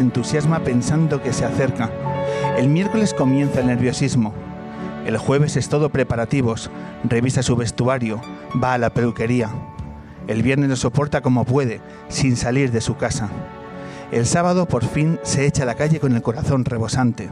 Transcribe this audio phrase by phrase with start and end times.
[0.00, 1.90] Entusiasma pensando que se acerca.
[2.56, 4.32] El miércoles comienza el nerviosismo.
[5.06, 6.70] El jueves es todo preparativos,
[7.04, 8.20] revisa su vestuario,
[8.62, 9.50] va a la peluquería.
[10.26, 13.30] El viernes lo soporta como puede, sin salir de su casa.
[14.10, 17.30] El sábado por fin se echa a la calle con el corazón rebosante.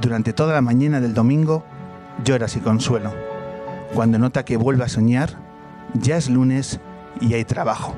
[0.00, 1.64] Durante toda la mañana del domingo
[2.24, 3.12] llora sin consuelo.
[3.94, 5.38] Cuando nota que vuelve a soñar,
[5.94, 6.80] ya es lunes
[7.20, 7.94] y hay trabajo.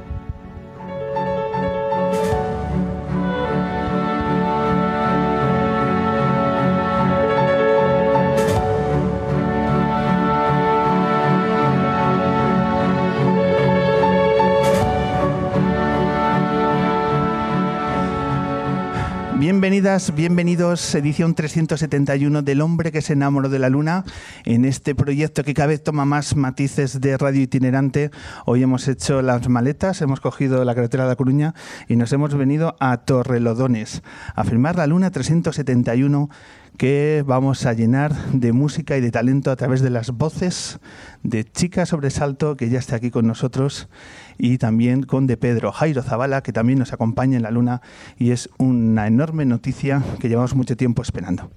[19.79, 24.03] Bienvenidas, bienvenidos, edición 371 del hombre que se enamoró de la luna,
[24.45, 28.11] en este proyecto que cada vez toma más matices de radio itinerante.
[28.45, 31.55] Hoy hemos hecho las maletas, hemos cogido la carretera de La Coruña
[31.87, 34.03] y nos hemos venido a Torrelodones
[34.35, 36.29] a filmar la luna 371
[36.77, 40.79] que vamos a llenar de música y de talento a través de las voces
[41.23, 43.89] de Chica Sobresalto, que ya está aquí con nosotros,
[44.39, 47.83] y también con de Pedro Jairo Zavala, que también nos acompaña en la luna,
[48.17, 51.51] y es una enorme noticia que llevamos mucho tiempo esperando.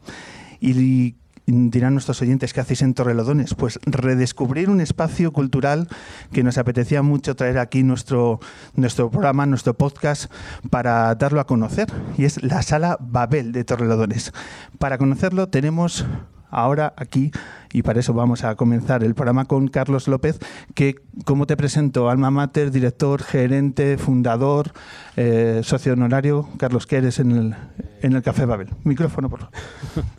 [0.60, 1.16] Y
[1.46, 3.56] dirán nuestros oyentes, ¿qué hacéis en Torrelodones?
[3.56, 5.88] Pues redescubrir un espacio cultural
[6.32, 8.40] que nos apetecía mucho traer aquí nuestro,
[8.76, 10.32] nuestro programa, nuestro podcast,
[10.70, 11.92] para darlo a conocer.
[12.18, 14.34] Y es la Sala Babel de Torrelodones.
[14.78, 16.06] Para conocerlo tenemos
[16.52, 17.32] ahora aquí
[17.74, 20.40] y para eso vamos a comenzar el programa con Carlos López,
[20.76, 20.96] que
[21.26, 24.72] como te presento, alma mater, director, gerente, fundador,
[25.16, 26.48] eh, socio honorario.
[26.58, 27.56] Carlos, ¿qué eres en el,
[28.02, 28.70] en el Café Babel?
[28.84, 29.56] Micrófono, por favor.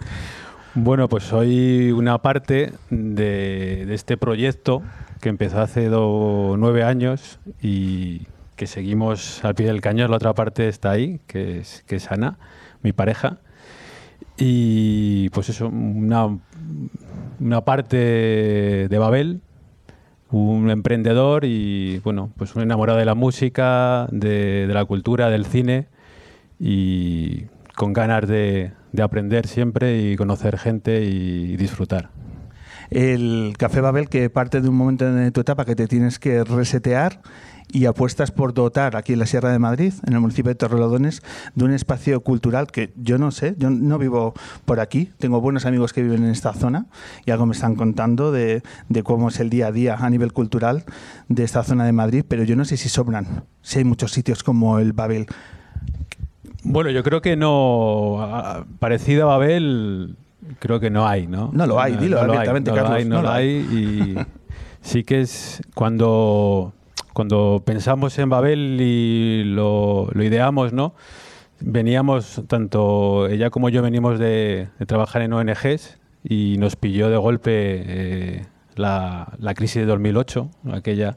[0.74, 4.82] Bueno, pues soy una parte de, este proyecto
[5.20, 8.22] que empezó hace nueve años y
[8.56, 10.10] que seguimos al pie del cañón.
[10.10, 12.38] La otra parte está ahí, que es, que es Ana,
[12.82, 13.40] mi pareja.
[14.36, 16.38] Y pues eso, una,
[17.40, 17.96] una parte
[18.88, 19.40] de Babel,
[20.30, 25.88] un emprendedor y bueno, pues un enamorado de la música, de, la cultura, del cine
[26.58, 27.44] y
[27.76, 32.10] con ganas de, de aprender siempre y conocer gente y disfrutar.
[32.90, 36.44] El Café Babel que parte de un momento de tu etapa que te tienes que
[36.44, 37.20] resetear
[37.72, 41.22] y apuestas por dotar aquí en la Sierra de Madrid, en el municipio de Torrelodones,
[41.54, 44.34] de un espacio cultural que yo no sé, yo no vivo
[44.64, 46.86] por aquí, tengo buenos amigos que viven en esta zona
[47.24, 50.32] y algo me están contando de, de cómo es el día a día a nivel
[50.32, 50.84] cultural
[51.28, 54.42] de esta zona de Madrid, pero yo no sé si sobran, si hay muchos sitios
[54.42, 55.26] como el Babel.
[56.64, 58.66] Bueno, yo creo que no.
[58.78, 60.16] Parecido a Babel,
[60.58, 61.50] creo que no hay, ¿no?
[61.52, 62.90] No lo hay, dilo abiertamente, no Carlos.
[62.90, 63.48] Lo hay, no, lo hay.
[63.48, 64.16] Y
[64.80, 66.72] sí que es cuando,
[67.12, 70.94] cuando pensamos en Babel y lo, ideamos, ¿no?
[71.60, 77.82] Veníamos, tanto ella como yo venimos de, trabajar en ONGs y nos pilló de golpe
[77.86, 81.16] eh, la, la crisis de 2008, aquella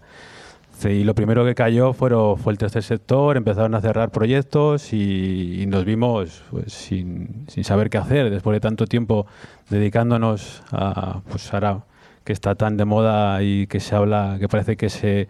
[0.83, 5.65] y lo primero que cayó fueron, fue el tercer sector, empezaron a cerrar proyectos y,
[5.67, 9.25] nos vimos pues, sin, sin, saber qué hacer después de tanto tiempo
[9.69, 11.85] dedicándonos a, pues ahora
[12.23, 15.27] que está tan de moda y que se habla, que parece que se,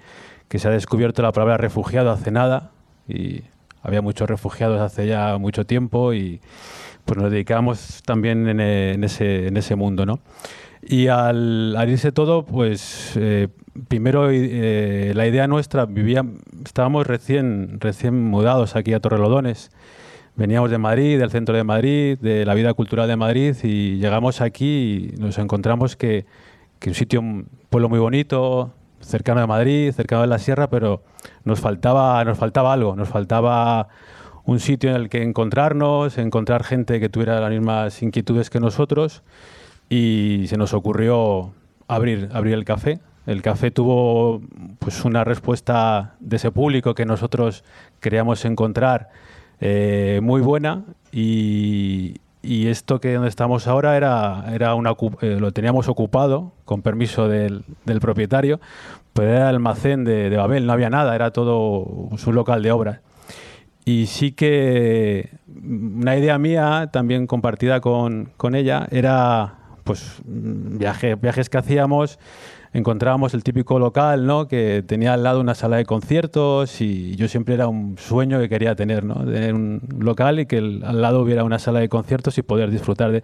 [0.47, 2.71] que se ha descubierto la palabra refugiado hace nada
[3.07, 3.43] y
[3.81, 6.41] había muchos refugiados hace ya mucho tiempo y
[7.05, 10.19] pues nos dedicamos también en, en ese, en ese mundo, ¿no?
[10.87, 13.47] Y al, irse todo, pues eh,
[13.87, 16.23] primero eh, la idea nuestra, vivía,
[16.63, 19.71] estábamos recién, recién mudados aquí a Torrelodones.
[20.35, 24.41] Veníamos de Madrid, del centro de Madrid, de la vida cultural de Madrid y llegamos
[24.41, 26.25] aquí y nos encontramos que,
[26.79, 28.73] que un sitio, un pueblo muy bonito,
[29.05, 31.03] cercano de Madrid, cercano de la sierra, pero
[31.43, 33.87] nos faltaba, nos faltaba algo, nos faltaba
[34.45, 39.23] un sitio en el que encontrarnos, encontrar gente que tuviera las mismas inquietudes que nosotros
[39.89, 41.53] y se nos ocurrió
[41.87, 42.99] abrir, abrir el café.
[43.25, 44.41] El café tuvo
[44.79, 47.63] pues una respuesta de ese público que nosotros
[47.99, 49.09] queríamos encontrar
[49.61, 55.51] eh, muy buena y, y esto que donde estamos ahora era, era una, eh, lo
[55.51, 58.59] teníamos ocupado con permiso del, del, propietario,
[59.13, 62.71] pero era el almacén de, de, Babel, no había nada, era todo un local de
[62.71, 62.99] obras.
[63.83, 71.49] Y sí que una idea mía, también compartida con, con ella, era pues viaje, viajes
[71.49, 72.19] que hacíamos
[72.75, 74.49] encontrábamos el típico local, ¿no?
[74.49, 78.49] Que tenía al lado una sala de conciertos y yo siempre era un sueño que
[78.49, 79.15] quería tener, ¿no?
[79.23, 82.71] Tener un local y que el, al lado hubiera una sala de conciertos y poder
[82.71, 83.23] disfrutar de,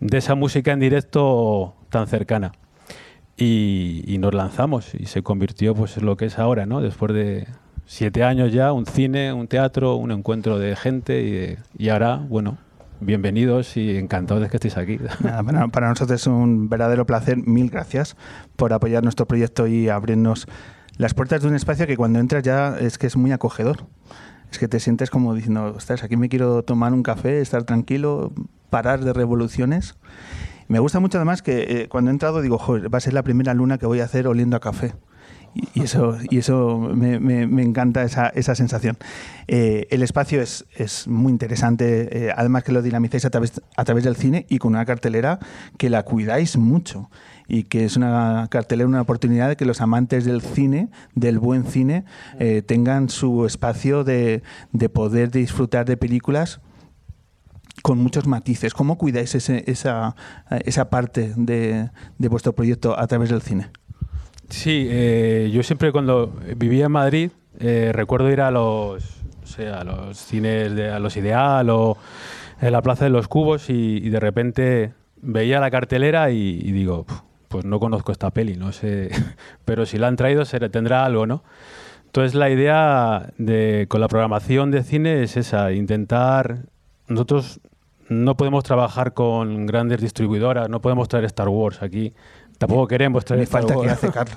[0.00, 2.50] de esa música en directo tan cercana.
[3.36, 6.80] Y, y, nos lanzamos y se convirtió pues en lo que es ahora, ¿no?
[6.82, 7.46] Después de
[7.86, 12.58] siete años ya, un cine, un teatro, un encuentro de gente y, y ahora, bueno,
[13.00, 14.98] bienvenidos y encantados de que estéis aquí.
[15.72, 17.36] Para, nosotros es un verdadero placer.
[17.36, 18.16] Mil gracias
[18.56, 20.46] por apoyar nuestro proyecto y abrirnos
[20.96, 23.86] las puertas de un espacio que cuando entras ya es que es muy acogedor.
[24.50, 28.32] Es que te sientes como diciendo, ostras, aquí me quiero tomar un café, estar tranquilo,
[28.68, 29.96] parar de revoluciones.
[30.68, 33.22] Me gusta mucho además que eh, cuando he entrado digo, joder, va a ser la
[33.22, 34.94] primera luna que voy a hacer oliendo a café.
[35.52, 38.96] Y eso, y eso me, me, encanta esa, esa sensación.
[39.48, 43.84] Eh, el espacio es, es muy interesante, eh, además que lo dinamizáis a través, a
[43.84, 45.40] través del cine y con una cartelera
[45.76, 47.10] que la cuidáis mucho
[47.48, 51.64] y que es una cartelera, una oportunidad de que los amantes del cine, del buen
[51.64, 52.04] cine,
[52.38, 56.60] eh, tengan su espacio de, de poder disfrutar de películas
[57.82, 58.72] con muchos matices.
[58.72, 60.14] ¿Cómo cuidáis ese, esa,
[60.64, 63.70] esa parte de, de vuestro proyecto a través del cine?
[64.50, 67.30] Sí, eh, yo siempre cuando vivía en Madrid
[67.60, 71.96] eh, recuerdo ir a los, sea, a los cines, de, a los Ideal o
[72.60, 74.92] en la Plaza de los Cubos y, de repente
[75.22, 77.06] veía la cartelera y, digo,
[77.48, 79.10] pues no conozco esta peli, no sé,
[79.64, 81.42] pero si la han traído se tendrá algo, ¿no?
[82.06, 86.64] Entonces la idea de, con la programación de cine es esa, intentar,
[87.06, 87.60] nosotros
[88.08, 92.12] no podemos trabajar con grandes distribuidoras, no podemos traer Star Wars aquí,
[92.60, 94.36] Tampoco queremos traer Ni falta que hace Carlos.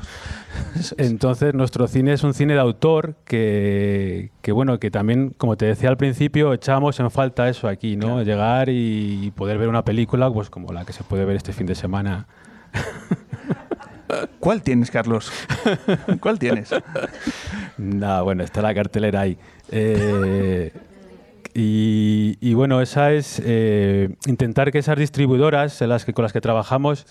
[0.97, 5.65] Entonces, nuestro cine es un cine de autor que, que, bueno, que también, como te
[5.65, 8.05] decía al principio, echamos en falta eso aquí, ¿no?
[8.05, 8.23] Claro.
[8.23, 11.67] Llegar y poder ver una película pues como la que se puede ver este fin
[11.67, 12.25] de semana.
[14.39, 15.29] ¿Cuál tienes, Carlos?
[16.21, 16.69] ¿Cuál tienes?
[17.77, 19.37] Nada, bueno, está la cartelera ahí.
[19.69, 20.71] Eh,
[21.53, 26.31] y, y, bueno, esa es eh, intentar que esas distribuidoras en las que, con las
[26.31, 27.05] que trabajamos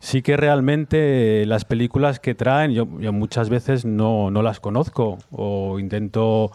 [0.00, 5.18] sí que realmente las películas que traen, yo, yo muchas veces no, no, las conozco
[5.30, 6.52] o intento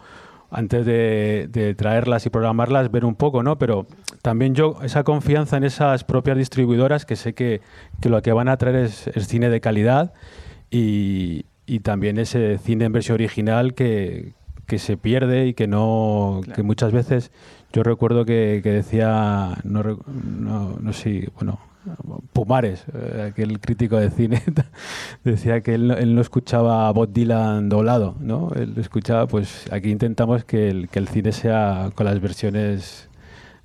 [0.50, 3.58] antes de, de, traerlas y programarlas ver un poco, ¿no?
[3.58, 3.86] Pero
[4.22, 7.60] también yo esa confianza en esas propias distribuidoras que sé que,
[8.00, 10.14] que lo que van a traer es, es cine de calidad
[10.70, 14.32] y, y, también ese cine en versión original que,
[14.66, 16.56] que se pierde y que no claro.
[16.56, 17.32] que muchas veces
[17.72, 21.58] yo recuerdo que, que decía no, no, no sé bueno
[22.32, 24.42] Pumares, eh, aquel crítico de cine,
[25.24, 28.50] decía que él, él, no escuchaba a Bob Dylan doblado, ¿no?
[28.54, 33.08] Él escuchaba, pues aquí intentamos que el, que el cine sea con las versiones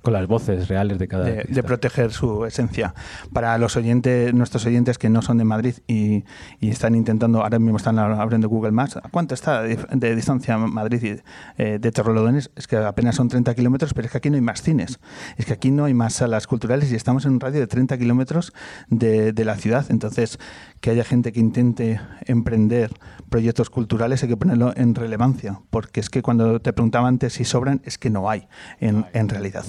[0.02, 2.94] con las voces reales de cada de, de, proteger su esencia.
[3.32, 6.24] Para los oyentes nuestros oyentes que no son de Madrid y,
[6.60, 10.56] y están intentando ahora mismo están abriendo Google Maps ¿a cuánto está de, de distancia
[10.58, 12.50] Madrid y, eh, de Torrelodones?
[12.56, 15.00] es que apenas son 30 kilómetros pero es que aquí no hay más cines.
[15.36, 17.98] Es que aquí no hay más salas culturales y estamos en un radio de 30
[17.98, 18.52] kilómetros
[18.88, 19.86] de, de la ciudad.
[19.90, 20.38] Entonces
[20.80, 22.90] que haya gente que intente emprender
[23.28, 27.44] proyectos culturales hay que ponerlo en relevancia porque es que cuando te preguntaba antes si
[27.44, 28.48] sobran es que no hay
[28.80, 29.64] en, en realidad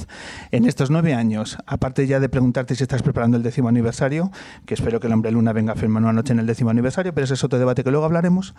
[0.52, 4.32] en estos nueve años, aparte ya de preguntarte si estás preparando el décimo aniversario,
[4.66, 7.14] que espero que el hombre luna venga a firmar una noche en el décimo aniversario,
[7.14, 8.56] pero ese es otro debate que luego hablaremos,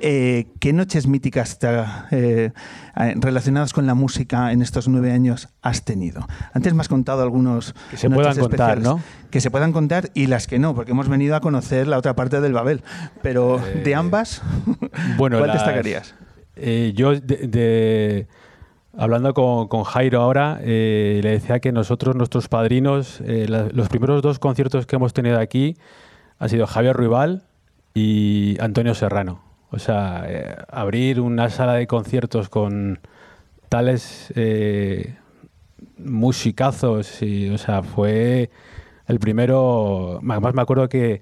[0.00, 1.68] eh, ¿qué noches míticas te,
[2.10, 2.52] eh,
[3.16, 6.26] relacionadas con la música en estos nueve años has tenido?
[6.52, 9.00] Antes me has contado algunos que se puedan contar, ¿no?
[9.30, 12.14] Que se puedan contar y las que no, porque hemos venido a conocer la otra
[12.14, 12.82] parte del Babel.
[13.22, 14.42] Pero eh, de ambas,
[15.16, 16.14] bueno, ¿cuál las, destacarías?
[16.56, 18.28] Eh, yo de, de
[18.98, 24.22] Hablando con, con Jairo ahora, eh, le decía que nosotros, nuestros padrinos, eh, los primeros
[24.22, 25.76] dos conciertos que hemos tenido aquí
[26.38, 27.42] han sido Javier Ruibal
[27.92, 29.42] y Antonio Serrano.
[29.70, 33.00] O sea, eh, abrir una sala de conciertos con
[33.68, 34.32] tales
[35.98, 38.48] musicazos, y, o sea, fue
[39.08, 40.20] el primero.
[40.26, 41.20] Además, me acuerdo que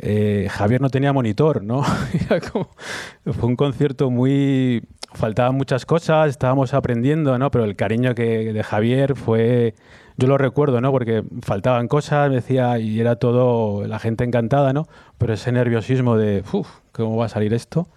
[0.00, 1.82] eh, Javier no tenía monitor, ¿no?
[3.24, 4.82] fue un concierto muy...
[5.14, 7.50] Faltaban muchas cosas, estábamos aprendiendo, ¿no?
[7.50, 9.74] Pero el cariño que de Javier fue...
[10.18, 10.92] Yo lo recuerdo, ¿no?
[10.92, 14.88] Porque faltaban cosas, me decía, y era todo, la gente encantada, ¿no?
[15.18, 17.88] Pero ese nerviosismo de, uff, ¿cómo va a salir esto?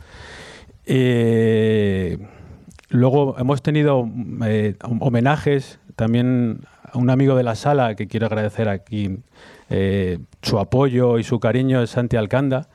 [0.86, 2.18] Eh,
[2.89, 4.10] luego hemos tenido
[4.46, 9.20] eh, homenajes también a un amigo de la sala que quiero agradecer aquí
[9.69, 12.69] eh, su apoyo y su cariño es Santi Alcanda.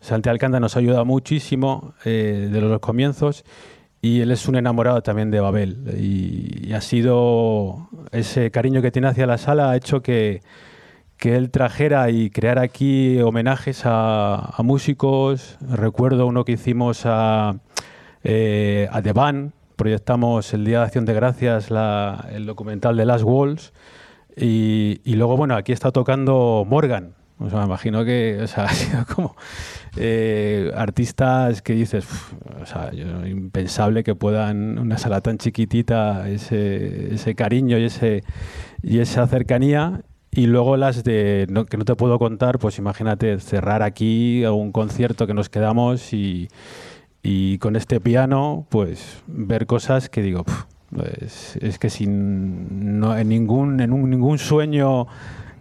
[0.00, 3.44] Santi Alcanda nos ha muchísimo eh, de los comienzos
[4.00, 9.08] y él es un enamorado también de Babel y, ha sido ese cariño que tiene
[9.08, 10.42] hacia la sala ha hecho que,
[11.16, 15.56] que él trajera y creara aquí homenajes a, músicos.
[15.60, 17.56] Recuerdo uno que hicimos a,
[18.22, 21.68] eh, The Band, proyectamos el Día de Acción de Gracias,
[22.30, 23.72] el documental de Last Walls
[24.40, 27.14] y, luego, bueno, aquí está tocando Morgan.
[27.40, 29.36] O sea, me imagino que o sea, ha sido como
[29.96, 32.06] eh, artistas que dices,
[32.60, 38.24] o sea, impensable que puedan una sala tan chiquitita, ese, ese cariño y, ese,
[38.82, 40.02] y esa cercanía.
[40.30, 45.26] Y luego las de que no te puedo contar, pues imagínate cerrar aquí un concierto
[45.26, 46.48] que nos quedamos y,
[47.22, 50.44] y con este piano, pues ver cosas que digo,
[50.94, 55.06] pues es que sin no, en ningún en un, ningún sueño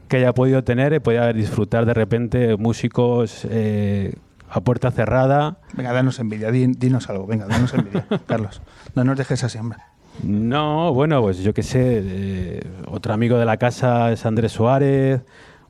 [0.08, 4.16] que haya podido tener he podido disfrutar de repente músicos eh,
[4.50, 5.58] a puerta cerrada.
[5.74, 8.62] Venga, danos envidia, dinos algo, venga, danos envidia, Carlos.
[8.96, 9.80] No nos dejes así, hombre.
[10.24, 15.22] No, bueno, pues yo qué sé, eh, otro amigo de la casa es Andrés Suárez.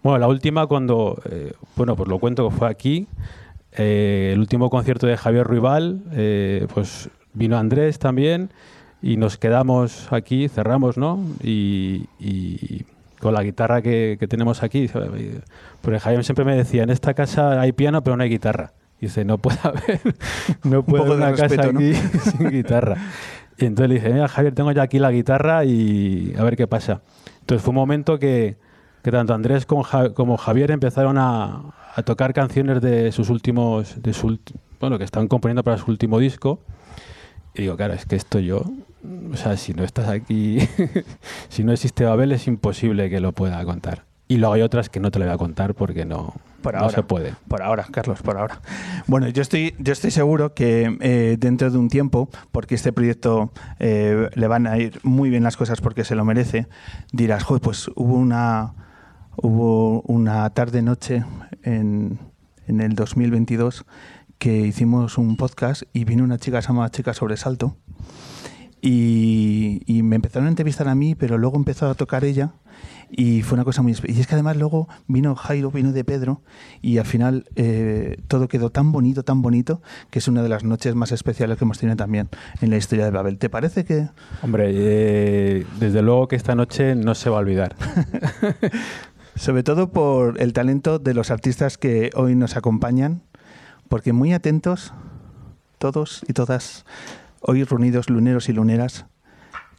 [0.03, 3.07] Bueno, la última cuando, eh, bueno, pues lo cuento que fue aquí,
[3.71, 6.01] el último concierto de Javier Ruibal,
[6.73, 8.49] pues vino Andrés también
[9.01, 11.19] y nos quedamos aquí, cerramos, ¿no?
[11.43, 12.05] Y,
[13.19, 14.89] con la guitarra que, tenemos aquí,
[15.81, 18.73] porque Javier siempre me decía, en esta casa hay piano pero no hay guitarra.
[18.99, 20.01] Y dice, no puede haber,
[20.63, 21.93] no puede haber una casa aquí
[22.37, 22.95] sin guitarra.
[23.57, 26.67] Y entonces le dije, mira Javier, tengo ya aquí la guitarra y a ver qué
[26.67, 27.01] pasa.
[27.41, 28.57] Entonces fue un momento que,
[29.03, 34.13] que tanto Andrés como, como Javier empezaron a, a, tocar canciones de sus últimos, de
[34.13, 34.39] su,
[34.79, 36.59] bueno, que están componiendo para su último disco.
[37.55, 38.63] Y digo, claro, es que esto yo
[39.03, 40.59] o sea, si no estás aquí,
[41.49, 44.05] si no existe Babel, es imposible que lo pueda contar.
[44.29, 46.93] Y luego hay otras que no te lo voy a contar porque no, por ahora,
[46.93, 47.33] se puede.
[47.47, 48.59] Por ahora, Carlos, por ahora.
[49.05, 53.53] Bueno, yo estoy, yo estoy seguro que eh, dentro de un tiempo, porque este proyecto
[53.79, 56.67] eh, le van a ir muy bien las cosas porque se lo merece,
[57.13, 58.73] dirás, joder, pues hubo una,
[59.37, 61.23] hubo una tarde-noche
[61.63, 62.19] en,
[62.67, 63.85] en el 2022
[64.37, 67.77] que hicimos un podcast y vino una chica, se llama Chica Sobresalto,
[68.81, 72.53] y, me empezaron a entrevistar a mí, pero luego empezó a tocar ella
[73.09, 76.41] y fue una cosa muy y es que además luego vino Jairo vino de Pedro
[76.81, 80.65] y al final eh, todo quedó tan bonito tan bonito que es una de las
[80.65, 82.27] noches más especiales que hemos tenido también
[82.59, 83.37] en la historia de Babel.
[83.37, 84.09] ¿te parece que
[84.43, 87.75] hombre eh, desde luego que esta noche no se va a olvidar.
[89.35, 93.21] Sobre todo por el talento de los artistas que hoy nos acompañan
[93.87, 94.93] porque muy atentos
[95.77, 96.85] todos y todas
[97.41, 99.05] hoy reunidos luneros y luneras,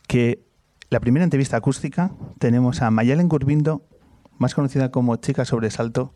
[0.06, 0.44] que
[0.90, 3.82] la primera entrevista acústica tenemos a Mayalen Gurbindo,
[4.38, 6.14] más conocida como Chica Sobresalto,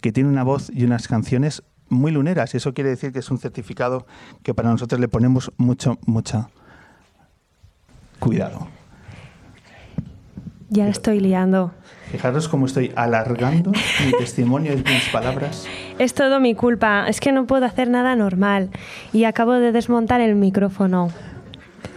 [0.00, 2.54] que tiene una voz y unas canciones muy luneras.
[2.54, 4.06] Eso quiere decir que es un certificado
[4.42, 6.48] que para nosotros le ponemos mucho, mucha
[8.18, 8.79] cuidado.
[10.70, 11.72] Ya estoy liando.
[12.12, 13.72] Fijaros cómo estoy alargando
[14.06, 15.66] mi testimonio y mis palabras.
[15.98, 17.08] Es todo mi culpa.
[17.08, 18.70] Es que no puedo hacer nada normal.
[19.12, 21.10] Y acabo de desmontar el micrófono.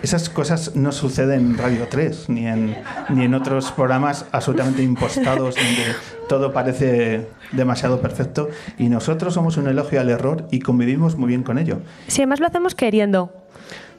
[0.02, 2.76] Esas cosas no suceden en Radio 3 ni en,
[3.10, 5.96] ni en otros programas absolutamente impostados donde
[6.28, 11.44] todo parece demasiado perfecto y nosotros somos un elogio al error y convivimos muy bien
[11.44, 11.80] con ello.
[12.08, 13.32] Si además lo hacemos queriendo,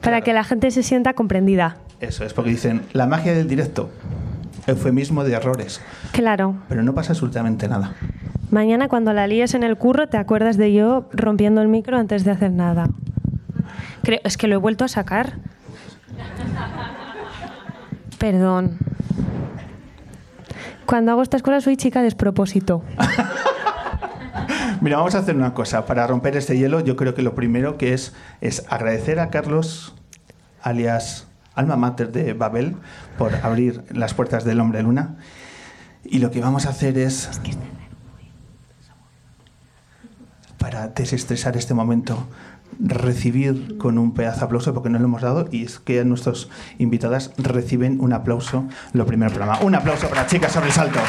[0.01, 1.77] para que la gente se sienta comprendida.
[2.01, 3.89] Eso es, porque dicen, la magia del directo
[4.67, 5.81] eufemismo de errores.
[6.11, 6.55] Claro.
[6.67, 7.93] Pero no pasa absolutamente nada.
[8.51, 12.23] Mañana cuando la líes en el curro te acuerdas de yo rompiendo el micro antes
[12.23, 12.89] de hacer nada.
[14.03, 15.33] Creo, es que lo he vuelto a sacar.
[18.19, 18.77] Perdón.
[20.85, 22.83] Cuando hago estas cosas soy chica despropósito.
[24.81, 25.85] Mira, vamos a hacer una cosa.
[25.85, 29.95] Para romper este hielo, yo creo que lo primero que es es agradecer a Carlos,
[30.61, 32.75] alias alma mater de Babel,
[33.17, 35.17] por abrir las puertas del hombre luna.
[36.03, 37.29] Y lo que vamos a hacer es,
[40.57, 42.27] para desestresar este momento,
[42.79, 46.49] recibir con un pedazo de aplauso, porque no lo hemos dado, y es que nuestros
[46.77, 49.59] invitadas reciben un aplauso lo primero programa.
[49.61, 50.99] Un aplauso para Chicas Sobresalto.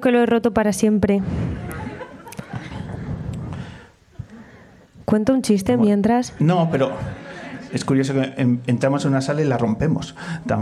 [0.00, 1.20] Creo que lo he roto para siempre.
[5.04, 6.32] ¿Cuento un chiste mientras?
[6.38, 6.92] No, pero
[7.70, 10.16] es curioso que en- entramos en una sala y la rompemos.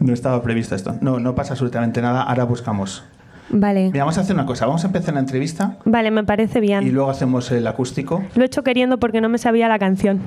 [0.00, 0.96] No estaba previsto esto.
[1.02, 2.22] No, no pasa absolutamente nada.
[2.22, 3.04] Ahora buscamos.
[3.50, 3.90] Vale.
[3.92, 4.64] Mira, vamos a hacer una cosa.
[4.64, 6.94] Vamos a empezar la entrevista Vale, me parece y bien.
[6.94, 8.22] luego hacemos el acústico.
[8.34, 10.20] Lo he hecho queriendo porque no me sabía la canción.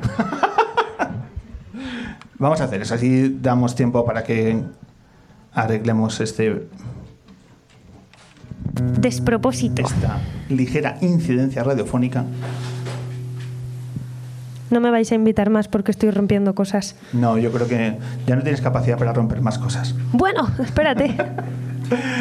[2.37, 2.93] Vamos a hacer eso.
[2.93, 4.61] Así damos tiempo para que
[5.53, 6.67] arreglemos este,
[8.99, 9.81] Despropósito.
[9.81, 10.19] esta
[10.49, 12.25] ligera incidencia radiofónica.
[14.69, 16.95] No me vais a invitar más porque estoy rompiendo cosas.
[17.11, 19.95] No, yo creo que ya no tienes capacidad para romper más cosas.
[20.13, 21.15] Bueno, espérate.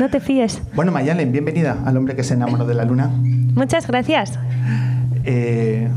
[0.01, 0.61] No te fíes.
[0.75, 3.09] Bueno, Mayalen, bienvenida al hombre que se enamoró de la luna.
[3.55, 4.37] Muchas gracias.
[5.25, 5.89] Eh,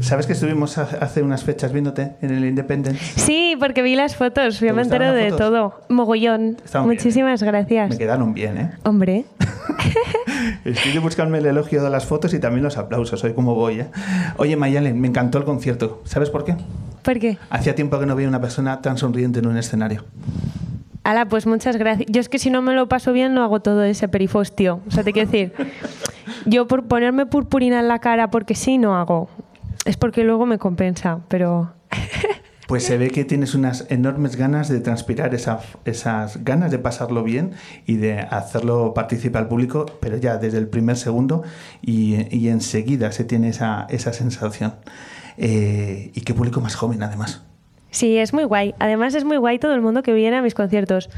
[0.00, 2.98] ¿Sabes que estuvimos hace unas fechas viéndote en el Independence?
[3.16, 4.60] Sí, porque vi las fotos.
[4.60, 5.38] Yo me entero de fotos?
[5.38, 5.80] todo.
[5.88, 6.56] Mogollón.
[6.64, 7.90] Estaban bien, Muchísimas gracias.
[7.90, 8.70] Me quedaron bien, ¿eh?
[8.84, 9.24] Hombre.
[10.64, 13.22] Estoy de buscarme el elogio de las fotos y también los aplausos.
[13.24, 13.86] Hoy como voy, ¿eh?
[14.36, 16.02] Oye, Mayalen, me encantó el concierto.
[16.04, 16.56] ¿Sabes por qué?
[17.02, 17.38] ¿Por qué?
[17.50, 20.04] Hacía tiempo que no veía una persona tan sonriente en un escenario.
[21.04, 22.08] Ala, pues muchas gracias.
[22.10, 24.80] Yo es que si no me lo paso bien no hago todo ese perifostio.
[24.86, 25.52] O sea, te quiero decir,
[26.44, 29.30] yo por ponerme purpurina en la cara porque sí no hago.
[29.88, 31.72] Es porque luego me compensa, pero
[32.68, 37.22] Pues se ve que tienes unas enormes ganas de transpirar esa- esas ganas de pasarlo
[37.22, 37.52] bien
[37.86, 41.42] y de hacerlo participar al público, pero ya desde el primer segundo
[41.80, 44.74] y, y enseguida se tiene esa, esa sensación.
[45.38, 47.42] Eh, y qué público más joven, además.
[47.90, 48.74] sí, es muy guay.
[48.78, 51.08] Además es muy guay todo el mundo que viene a mis conciertos.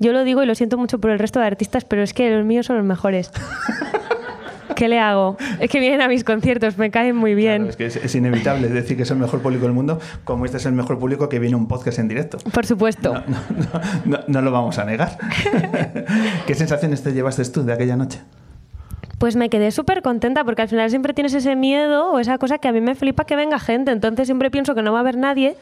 [0.00, 2.30] Yo lo digo y lo siento mucho por el resto de artistas, pero es que
[2.30, 3.30] los míos son los mejores.
[4.76, 5.36] ¿Qué le hago?
[5.60, 7.56] Es que vienen a mis conciertos, me caen muy bien.
[7.66, 10.44] Claro, es que es, es inevitable decir que es el mejor público del mundo, como
[10.44, 12.38] este es el mejor público que viene a un podcast en directo.
[12.52, 13.12] Por supuesto.
[13.14, 13.36] No, no,
[14.04, 15.16] no, no- no lo vamos a negar.
[16.46, 18.20] ¿Qué sensaciones te llevaste tú de aquella noche?
[19.18, 22.58] Pues me quedé súper contenta porque al final siempre tienes ese miedo o esa cosa
[22.58, 23.90] que a mí me flipa que venga gente.
[23.92, 25.56] Entonces siempre pienso que no va a haber nadie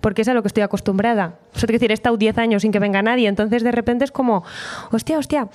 [0.00, 1.38] porque es a lo que estoy acostumbrada.
[1.54, 3.26] O sea, te decir, he estado 10 años sin que venga nadie.
[3.28, 4.44] Entonces de repente es como,
[4.92, 5.48] hostia, hostia.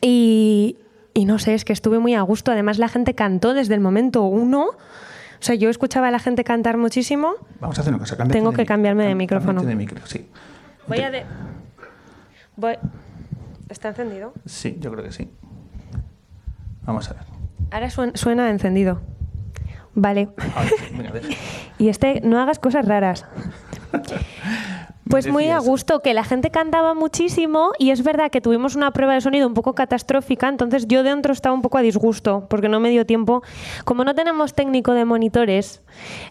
[0.00, 0.78] Y,
[1.14, 2.52] y no sé, es que estuve muy a gusto.
[2.52, 4.64] Además la gente cantó desde el momento uno.
[4.66, 7.34] O sea, yo escuchaba a la gente cantar muchísimo.
[7.60, 8.16] Vamos a hacer una cosa.
[8.28, 9.62] Tengo de que cambiarme de micrófono.
[9.62, 10.28] de micro, sí.
[10.86, 11.24] Voy a de...
[12.56, 12.74] Voy...
[13.68, 14.32] ¿Está encendido?
[14.46, 15.30] Sí, yo creo que sí.
[16.84, 17.22] Vamos a ver.
[17.70, 19.00] Ahora suen- suena encendido.
[19.94, 20.28] Vale.
[20.78, 21.22] Sí, venga, ver.
[21.78, 23.24] Y este, no hagas cosas raras.
[25.12, 28.92] Pues muy a gusto, que la gente cantaba muchísimo y es verdad que tuvimos una
[28.92, 32.70] prueba de sonido un poco catastrófica, entonces yo dentro estaba un poco a disgusto porque
[32.70, 33.42] no me dio tiempo.
[33.84, 35.82] Como no tenemos técnico de monitores,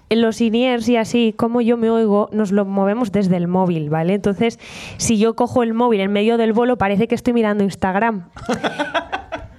[0.10, 3.92] en los INIERS y así, como yo me oigo, nos lo movemos desde el móvil,
[3.92, 4.16] ¿vale?
[4.16, 4.58] Entonces,
[4.98, 8.32] si yo cojo el móvil en medio del bolo, parece que estoy mirando Instagram.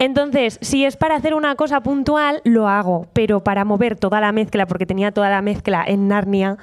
[0.02, 4.32] Entonces, si es para hacer una cosa puntual, lo hago, pero para mover toda la
[4.32, 6.56] mezcla, porque tenía toda la mezcla en Narnia,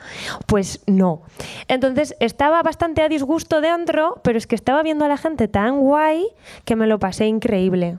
[0.46, 1.22] pues no.
[1.70, 5.80] Entonces, estaba bastante a disgusto dentro, pero es que estaba viendo a la gente tan
[5.80, 6.26] guay
[6.66, 7.98] que me lo pasé increíble.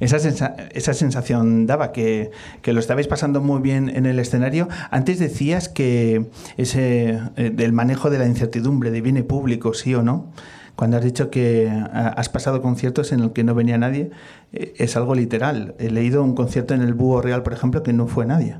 [0.00, 2.30] Esa, sensa- esa sensación daba que,
[2.64, 4.66] lo estabais pasando muy bien en el escenario.
[4.90, 6.24] Antes decías que
[6.56, 10.32] ese eh, manejo de la incertidumbre de viene público, sí o no.
[10.76, 14.10] Cuando has dicho que ah, has pasado conciertos en el que no venía nadie,
[14.52, 15.74] eh, es algo literal.
[15.78, 18.56] He leído un concierto en el Búho Real, por ejemplo, que no fue nadie.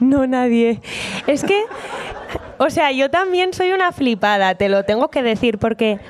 [0.00, 0.82] No, nadie.
[1.26, 1.62] Es que,
[2.58, 6.00] o sea, yo también soy una flipada, te lo tengo que decir, porque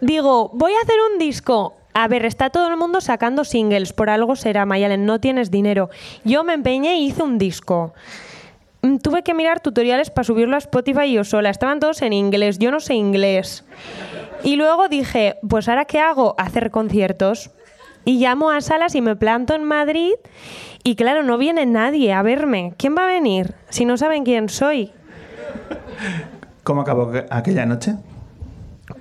[0.00, 1.74] digo, voy a hacer un disco.
[1.92, 5.90] A ver, está todo el mundo sacando singles, por algo será, Mayalen, no tienes dinero.
[6.24, 7.94] Yo me empeñé y hice un disco.
[8.84, 11.50] Mm, Tuve que mirar tutoriales para subirlo a Spotify yo sola.
[11.50, 13.64] Estaban todos en inglés, yo no sé inglés.
[14.42, 16.34] Y luego dije, pues ahora qué hago?
[16.38, 17.50] Hacer conciertos.
[18.04, 20.12] Y llamo a salas y me planto en Madrid
[20.82, 22.74] y claro, no viene nadie a verme.
[22.76, 24.92] ¿Quién va a venir si no saben quién soy?
[26.62, 27.94] ¿Cómo acabó aqu- aquella noche?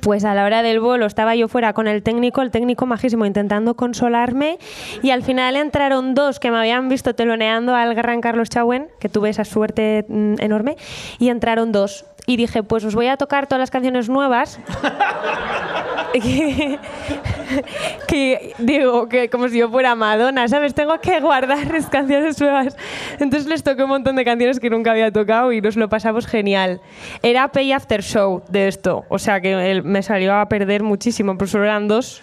[0.04, 3.26] Pues a la hora del vuelo estaba yo fuera con el técnico, el técnico majísimo
[3.26, 4.60] intentando consolarme
[5.02, 9.08] y al final entraron dos que me habían visto teloneando al gran Carlos Chauen, que
[9.08, 10.76] tuve esa suerte mm, enorme,
[11.20, 12.06] y entraron dos.
[12.26, 14.60] Y dije, pues os voy a tocar todas las canciones nuevas.
[18.08, 20.74] que, digo, que como si yo fuera Madonna, ¿sabes?
[20.74, 22.78] Tengo que guardar las canciones nuevas.
[23.20, 26.28] Entonces les toqué un montón de canciones que nunca había tocado y nos lo pasamos
[26.28, 26.82] genial.
[27.22, 31.38] Era Pay After Show de esto, o sea que el- me salió a perder muchísimo,
[31.38, 32.22] pero solo eran dos.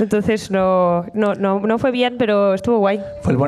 [0.00, 3.00] Entonces no, no, no, no fue bien, pero estuvo guay.
[3.22, 3.38] ¿Fue el,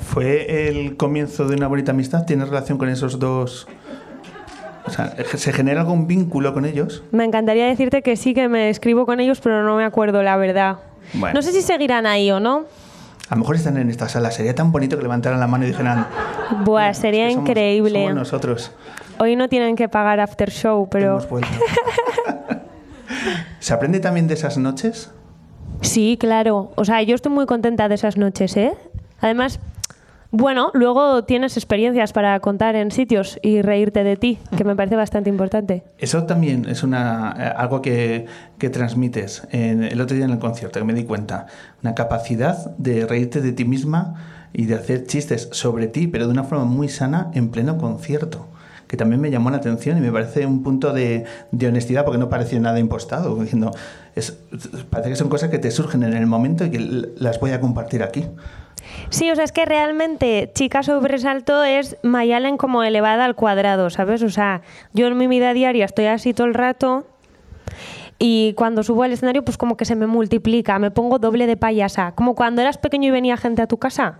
[0.00, 2.24] ¿Fue el comienzo de una bonita amistad?
[2.26, 3.66] ¿Tienes relación con esos dos
[4.86, 7.02] O sea, ¿se genera algún vínculo con ellos?
[7.10, 10.36] Me encantaría decirte que sí que me escribo con ellos, pero no me acuerdo, la
[10.36, 10.76] verdad.
[11.14, 11.34] Bueno.
[11.34, 12.64] No sé si seguirán ahí o no.
[13.28, 14.30] A lo mejor están en esta sala.
[14.30, 16.06] Sería tan bonito que levantaran la mano y dijeran...
[16.64, 17.98] Buah, sería "Que somos- increíble.
[18.02, 18.70] somos nosotros.
[19.18, 21.48] Hoy no tienen que pagar after show, pero Hemos vuelto.
[23.60, 25.10] ¿Se aprende también de esas noches?
[25.80, 26.72] sí, claro.
[26.76, 28.72] O sea, yo estoy muy contenta de esas noches, ¿eh?
[29.20, 29.60] Además,
[30.30, 34.96] bueno, luego tienes experiencias para contar en sitios y reírte de ti, que me parece
[34.96, 35.84] bastante importante.
[35.98, 38.26] Eso también es una, eh, algo que,
[38.58, 39.46] que transmites.
[39.50, 41.46] En, el otro día en el concierto, que me di cuenta.
[41.82, 46.32] Una capacidad de reírte de ti misma y de hacer chistes sobre ti, pero de
[46.32, 48.46] una forma muy sana en pleno concierto.
[48.86, 52.18] Que también me llamó la atención y me parece un punto de, de honestidad, porque
[52.18, 53.36] no parecía nada impostado.
[53.36, 53.72] Diciendo,
[54.14, 54.38] es,
[54.90, 56.78] parece que son cosas que te surgen en el momento y que
[57.16, 58.24] las voy a compartir aquí.
[59.10, 64.22] Sí, o sea, es que realmente Chica Sobresalto es Mayalen como elevada al cuadrado, ¿sabes?
[64.22, 67.06] O sea, yo en mi vida diaria estoy así todo el rato
[68.18, 71.56] y cuando subo al escenario pues como que se me multiplica, me pongo doble de
[71.56, 74.18] payasa, como cuando eras pequeño y venía gente a tu casa.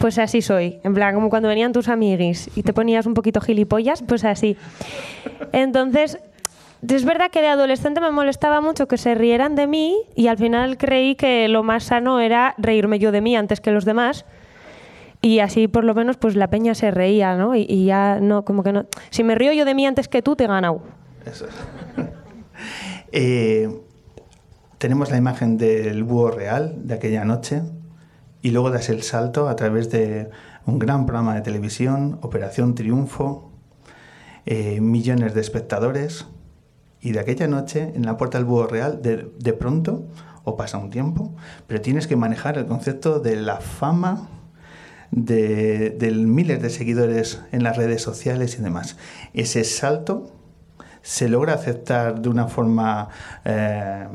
[0.00, 3.38] Pues así soy, en plan, como cuando venían tus amiguis y te ponías un poquito
[3.42, 4.56] gilipollas, pues así.
[5.52, 6.18] Entonces,
[6.88, 10.38] es verdad que de adolescente me molestaba mucho que se rieran de mí y al
[10.38, 14.24] final creí que lo más sano era reírme yo de mí antes que los demás.
[15.20, 17.54] Y así por lo menos pues la peña se reía, ¿no?
[17.54, 18.86] Y, ya no, como que no.
[19.10, 20.80] Si me río yo de mí antes que tú, te he ganado.
[21.26, 21.54] Eso es.
[23.12, 23.68] Eh,
[24.78, 27.62] tenemos la imagen del búho real de aquella noche
[28.42, 30.30] y luego das el salto a través de
[30.66, 33.50] un gran programa de televisión, Operación Triunfo,
[34.46, 36.26] eh, millones de espectadores
[37.00, 40.06] y de aquella noche en la puerta del búho real de, de pronto
[40.44, 41.34] o pasa un tiempo,
[41.66, 44.28] pero tienes que manejar el concepto de la fama,
[45.10, 48.96] de, de miles de seguidores en las redes sociales y demás.
[49.34, 50.32] Ese salto
[51.02, 53.08] se logra aceptar de una forma
[53.44, 54.06] eh,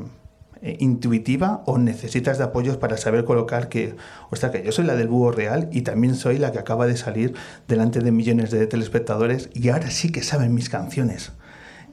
[0.62, 3.94] eh, intuitiva o necesitas de apoyos para saber colocar que,
[4.30, 6.96] ostras, que yo soy la del búho real y también soy la que acaba de
[6.96, 7.34] salir
[7.68, 11.32] delante de millones de telespectadores y ahora sí que saben mis canciones.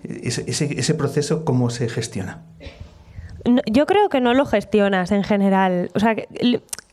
[0.03, 2.41] Ese, ese, proceso, ¿cómo se gestiona?
[3.69, 5.89] Yo creo que no lo gestionas en general.
[5.95, 6.15] O sea,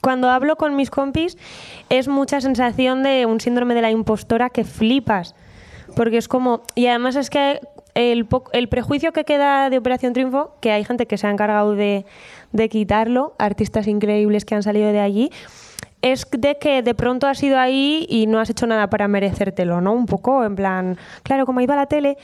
[0.01, 1.37] cuando hablo con mis compis
[1.89, 5.35] es mucha sensación de un síndrome de la impostora que flipas.
[5.95, 6.63] Porque es como...
[6.75, 7.61] Y además es que
[7.95, 11.75] el, el prejuicio que queda de Operación Triunfo, que hay gente que se ha encargado
[11.75, 12.05] de,
[12.71, 15.31] quitarlo, artistas increíbles que han salido de allí,
[16.03, 19.81] es de que de pronto has ido ahí y no has hecho nada para merecértelo,
[19.81, 19.93] ¿no?
[19.93, 22.17] Un poco, en plan, claro, como iba a la tele.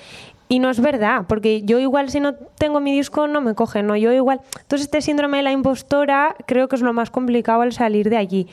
[0.48, 3.88] Y no es verdad, porque yo igual si no tengo mi disco no me cogen,
[3.88, 3.96] ¿no?
[3.96, 4.40] Yo igual...
[4.61, 8.16] Entonces este síndrome de la impostora creo que es lo más complicado al salir de
[8.16, 8.46] allí.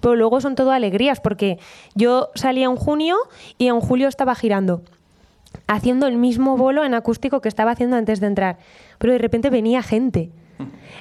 [0.00, 1.58] Pero luego son todo alegrías, porque
[1.94, 3.16] yo salí en junio
[3.58, 4.82] y en julio estaba girando
[5.66, 8.58] haciendo el mismo bolo en acústico que estaba haciendo antes de entrar.
[8.98, 10.30] Pero de repente venía gente.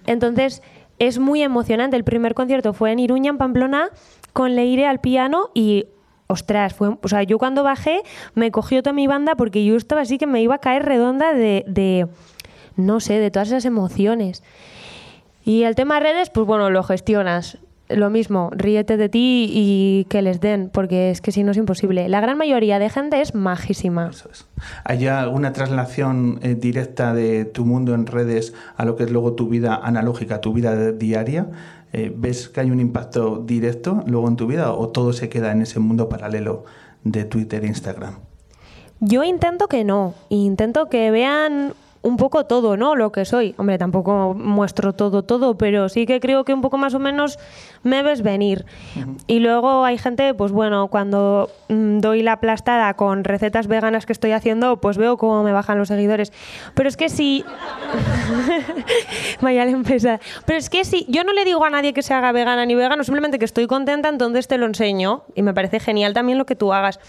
[0.05, 0.61] Entonces
[0.99, 1.95] es muy emocionante.
[1.97, 3.89] El primer concierto fue en Iruña, en Pamplona,
[4.33, 5.87] con Leire al piano y.
[6.27, 8.01] Ostras, fue, o sea, yo cuando bajé
[8.33, 11.33] me cogió toda mi banda porque yo estaba así que me iba a caer redonda
[11.33, 12.07] de, de
[12.77, 14.41] no sé, de todas esas emociones.
[15.43, 17.59] Y el tema redes, pues bueno, lo gestionas.
[17.89, 21.57] Lo mismo, ríete de ti y que les den, porque es que si no es
[21.57, 22.07] imposible.
[22.07, 24.09] La gran mayoría de gente es majísima.
[24.09, 24.47] Eso es.
[24.85, 29.33] ¿Hay alguna traslación eh, directa de tu mundo en redes a lo que es luego
[29.33, 31.47] tu vida analógica, tu vida diaria?
[31.91, 35.51] Eh, ¿Ves que hay un impacto directo luego en tu vida o todo se queda
[35.51, 36.63] en ese mundo paralelo
[37.03, 38.15] de Twitter e Instagram?
[39.01, 42.95] Yo intento que no, intento que vean un poco todo, ¿no?
[42.95, 43.55] Lo que soy.
[43.57, 47.39] Hombre, tampoco muestro todo, todo, pero sí que creo que un poco más o menos
[47.81, 48.65] me ves venir.
[49.25, 54.13] Y luego hay gente, pues bueno, cuando mm, doy la aplastada con recetas veganas que
[54.13, 56.31] estoy haciendo, pues veo cómo me bajan los seguidores.
[56.75, 57.43] Pero es que si...
[59.41, 60.19] Vaya empresa.
[60.45, 62.75] Pero es que si yo no le digo a nadie que se haga vegana ni
[62.75, 65.23] vegano, simplemente que estoy contenta, entonces te lo enseño.
[65.35, 66.99] Y me parece genial también lo que tú hagas.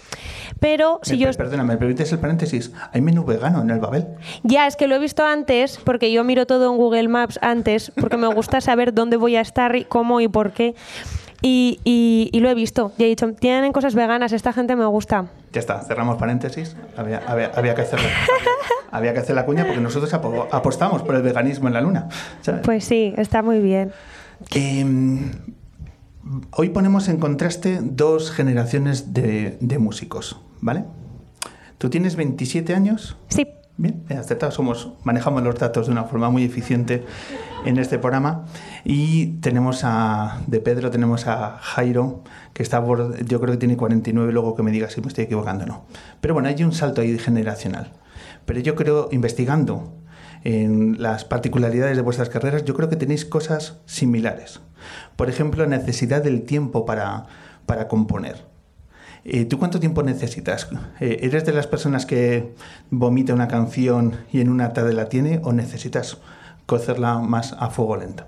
[0.61, 1.27] Pero si Me- yo...
[1.29, 2.73] per- Perdona, ¿me permites el paréntesis?
[2.93, 4.07] ¿Hay menú vegano en el Babel?
[4.45, 7.93] Ya, es que lo he visto antes, porque yo miro todo en Google Maps antes,
[8.01, 10.75] porque me gusta saber dónde voy a estar, y cómo y por qué.
[11.43, 12.93] Y, y- y lo he visto.
[12.97, 15.27] Y he dicho, tienen cosas veganas, esta gente me gusta.
[15.53, 16.75] Ya está, cerramos paréntesis.
[16.97, 18.09] Había, había- había que hacerlo.
[18.91, 22.09] había que hacer la cuña porque nosotros apo- apostamos por el veganismo en la luna.
[22.41, 22.63] ¿sabes?
[22.65, 23.93] Pues sí, está muy bien.
[24.55, 25.33] Eh,
[26.53, 30.85] hoy ponemos en contraste dos generaciones de, de músicos, ¿vale?
[31.79, 33.17] Tú tienes 27 años.
[33.29, 34.53] Sí, Bien, acertado.
[34.53, 37.05] Somos, manejamos los datos de una forma muy eficiente.
[37.65, 38.45] en este programa.
[38.85, 43.77] Y tenemos a, de Pedro, tenemos a Jairo, que está por, yo creo que tiene
[43.77, 45.85] 49, luego que me diga si me estoy equivocando o no.
[46.21, 47.93] Pero bueno, hay un salto ahí generacional.
[48.45, 49.95] Pero yo creo, investigando
[50.45, 54.61] en las particularidades de vuestras carreras, yo creo que tenéis cosas similares.
[55.17, 57.27] Por ejemplo, necesidad del tiempo para,
[57.65, 58.54] para componer.
[59.25, 60.69] Eh, ¿Tú cuánto tiempo necesitas?
[61.01, 62.53] Eh, ¿Eres de las personas que
[62.91, 66.19] vomita una canción y en una tarde la tiene o necesitas
[66.67, 68.25] cocerla más a fuego lento?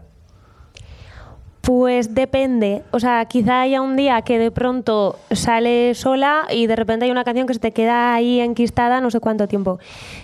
[1.61, 2.85] Pues depende.
[2.93, 7.11] O sea, quizá haya un día que de pronto sale sola y de repente hay
[7.11, 9.79] una canción que se te queda ahí enquistada no sé cuánto tiempo.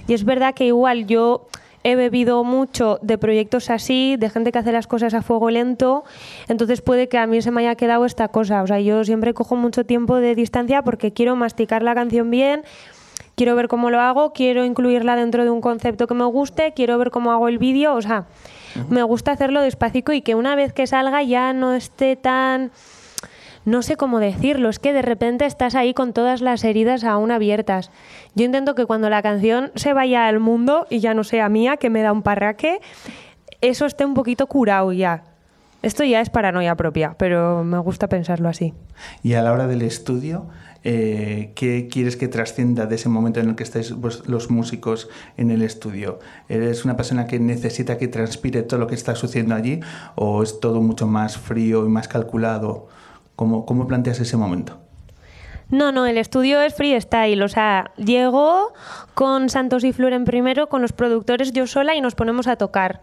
[0.07, 1.49] Y es verdad que igual yo
[1.85, 6.05] he bebido mucho de proyectos así, de gente que hace las cosas a fuego lento,
[6.49, 8.62] entonces puede que a mí se me haya quedado esta cosa.
[8.62, 12.62] O sea, yo siempre cojo mucho tiempo de distancia porque quiero masticar la canción bien,
[13.35, 16.99] quiero ver cómo lo hago, quiero incluirla dentro de un concepto que me guste, quiero
[16.99, 18.27] ver cómo hago el vídeo, o sea,
[18.88, 22.71] me gusta hacerlo despacito y que una vez que salga ya no esté tan
[23.64, 27.31] no sé cómo decirlo, es que de repente estás ahí con todas las heridas aún
[27.31, 27.90] abiertas.
[28.35, 31.77] Yo intento que cuando la canción se vaya al mundo y ya no sea mía,
[31.77, 32.81] que me da un parraque,
[33.61, 35.25] eso esté un poquito curado ya.
[35.83, 38.72] Esto ya es paranoia propia, pero me gusta pensarlo así.
[39.22, 40.46] Y a la hora del estudio,
[40.85, 45.51] eh, ¿qué quieres que trascienda de ese momento en el que estáis los músicos en
[45.51, 46.20] el estudio?
[46.48, 49.81] ¿Eres una persona que necesita que transpire todo lo que está sucediendo allí
[50.14, 52.88] o es todo mucho más frío y más calculado?
[53.67, 54.79] ¿Cómo, planteas ese momento?
[55.69, 57.43] No, no, el estudio es freestyle.
[57.43, 58.73] O sea, llego
[59.15, 62.57] con Santos y Flor en primero, con los productores yo sola y nos ponemos a
[62.57, 63.01] tocar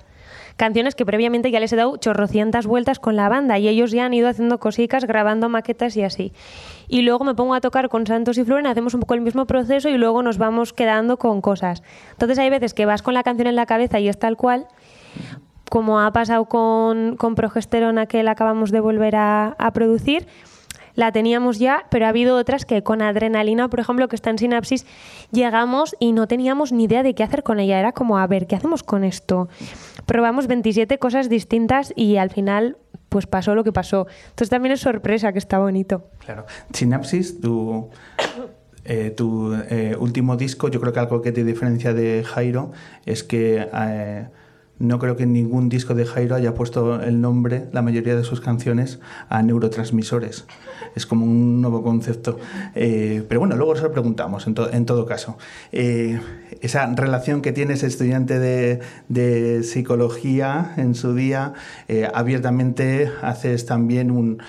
[0.59, 4.05] canciones que previamente ya les he dado chorrocientas vueltas con la banda y ellos ya
[4.05, 6.33] han ido haciendo cositas, grabando maquetas y así.
[6.89, 9.45] Y luego me pongo a tocar con Santos y Floren, hacemos un poco el mismo
[9.45, 11.81] proceso y luego nos vamos quedando con cosas.
[12.11, 14.67] Entonces hay veces que vas con la canción en la cabeza y es tal cual,
[15.69, 20.27] como ha pasado con, con Progesterona que la acabamos de volver a, producir,
[20.95, 24.39] la teníamos ya, pero ha habido otras que con adrenalina, por ejemplo, que está en
[24.39, 24.85] sinapsis,
[25.31, 27.79] llegamos y no teníamos ni idea de qué hacer con ella.
[27.79, 29.47] Era como, a ver, ¿qué hacemos con esto?
[30.05, 32.77] Probamos 27 cosas distintas y al final
[33.07, 34.07] pues pasó lo que pasó.
[34.29, 36.09] Entonces también es sorpresa que está bonito.
[36.25, 36.45] Claro.
[36.73, 37.89] Sinapsis, tu,
[38.85, 42.71] eh, tu eh, último disco, yo creo que algo que te diferencia de Jairo
[43.05, 43.67] es que...
[43.71, 44.27] Eh,
[44.79, 48.39] no creo que ningún disco de Jairo haya puesto el nombre, la mayoría de sus
[48.39, 50.45] canciones, a neurotransmisores.
[50.95, 52.39] Es como un nuevo concepto.
[52.75, 55.37] Eh, pero bueno, luego se lo preguntamos, en, todo caso.
[55.73, 56.19] Eh,
[56.61, 61.53] esa relación que tienes estudiante de, de psicología en su día,
[61.87, 64.41] eh, abiertamente haces también un,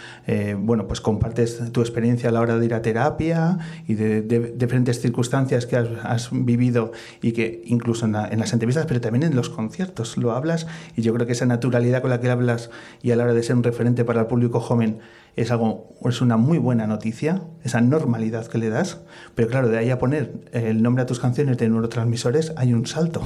[0.58, 5.00] bueno, pues compartes tu experiencia a la hora de ir a terapia y de, diferentes
[5.00, 9.34] circunstancias que has, has, vivido y que incluso en, en las entrevistas, pero también en
[9.34, 10.66] los conciertos lo hablas
[10.96, 12.70] y yo creo que esa naturalidad con la que hablas
[13.02, 14.98] y a la hora de ser un referente para el público joven
[15.36, 19.00] es algo es una muy buena noticia, esa normalidad que le das,
[19.34, 22.86] pero claro, de ahí a poner el nombre a tus canciones de neurotransmisores hay un
[22.86, 23.22] salto.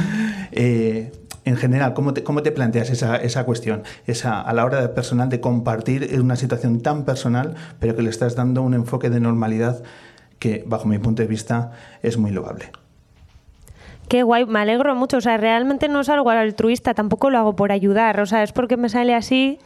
[0.52, 1.12] eh,
[1.44, 3.82] en general, ¿cómo te, cómo te planteas esa, esa cuestión?
[4.06, 8.08] Esa, a la hora de personal de compartir una situación tan personal, pero que le
[8.10, 9.82] estás dando un enfoque de normalidad
[10.38, 12.70] que, bajo mi punto de vista, es muy loable.
[14.08, 15.18] Qué guay, me alegro mucho.
[15.18, 18.20] O sea, realmente no es algo altruista, tampoco lo hago por ayudar.
[18.20, 19.58] O sea, es porque me sale así.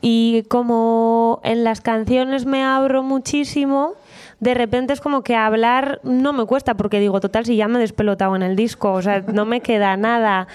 [0.00, 3.94] Y como en las canciones me abro muchísimo,
[4.40, 7.78] de repente es como que hablar no me cuesta, porque digo, total, si ya me
[7.78, 10.46] he despelotado en el disco, o sea, no me queda nada.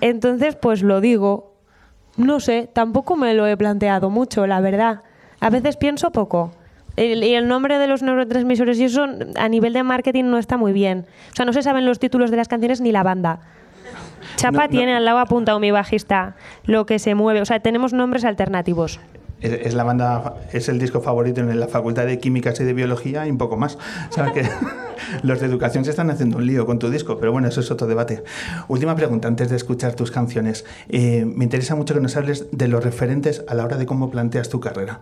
[0.00, 1.54] Entonces, pues lo digo.
[2.16, 5.02] No sé, tampoco me lo he planteado mucho, la verdad.
[5.40, 6.52] A veces pienso poco.
[6.96, 9.06] Y el nombre de los neurotransmisores y eso
[9.36, 11.06] a nivel de marketing no está muy bien.
[11.32, 13.40] O sea, no se saben los títulos de las canciones ni la banda.
[14.36, 14.68] Chapa no, no.
[14.68, 17.40] tiene al lado apuntado mi bajista lo que se mueve.
[17.40, 19.00] O sea, tenemos nombres alternativos.
[19.44, 22.72] Es, es, la banda, es el disco favorito en la Facultad de Químicas y de
[22.72, 23.76] Biología y un poco más.
[24.10, 24.48] O sea que
[25.22, 27.70] los de educación se están haciendo un lío con tu disco, pero bueno, eso es
[27.70, 28.24] otro debate.
[28.68, 30.64] Última pregunta antes de escuchar tus canciones.
[30.88, 34.10] Eh, me interesa mucho que nos hables de los referentes a la hora de cómo
[34.10, 35.00] planteas tu carrera.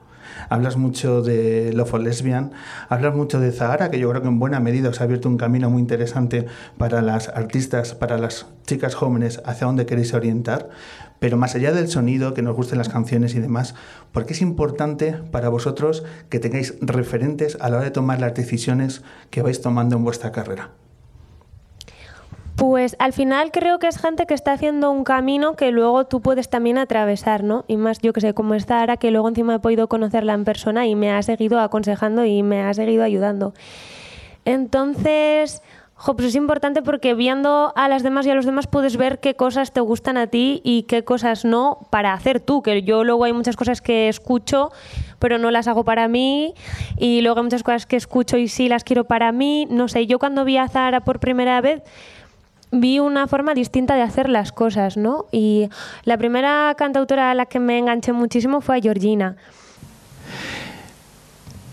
[0.48, 2.52] Hablas mucho de Love for Lesbian,
[2.88, 5.36] hablas mucho de Zahara, que yo creo que en buena medida os ha abierto un
[5.36, 6.46] camino muy interesante
[6.78, 10.70] para las artistas, para las chicas jóvenes, hacia dónde queréis orientar.
[11.22, 13.76] Pero más allá del sonido, que nos gusten las canciones y demás,
[14.10, 18.34] ¿por qué es importante para vosotros que tengáis referentes a la hora de tomar las
[18.34, 20.70] decisiones que vais tomando en vuestra carrera?
[22.56, 26.22] Pues al final creo que es gente que está haciendo un camino que luego tú
[26.22, 27.64] puedes también atravesar, ¿no?
[27.68, 30.44] Y más, yo que sé, como esta Ara, que luego encima he podido conocerla en
[30.44, 33.54] persona y me ha seguido aconsejando y me ha seguido ayudando.
[34.44, 35.62] Entonces,
[36.02, 39.20] Jo, pues es importante porque viendo a las demás y a los demás puedes ver
[39.20, 42.60] qué cosas te gustan a ti y qué cosas no para hacer tú.
[42.60, 44.72] Que yo luego hay muchas cosas que escucho
[45.20, 46.54] pero no las hago para mí
[46.98, 49.68] y luego hay muchas cosas que escucho y sí las quiero para mí.
[49.70, 51.84] No sé, yo cuando vi a Zara por primera vez
[52.72, 55.26] vi una forma distinta de hacer las cosas, ¿no?
[55.30, 55.68] Y
[56.02, 59.36] la primera cantautora a la que me enganché muchísimo fue a Georgina.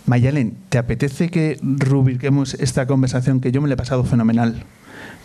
[0.09, 4.63] Mayalen, ¿te apetece que rubriquemos esta conversación que yo me la he pasado fenomenal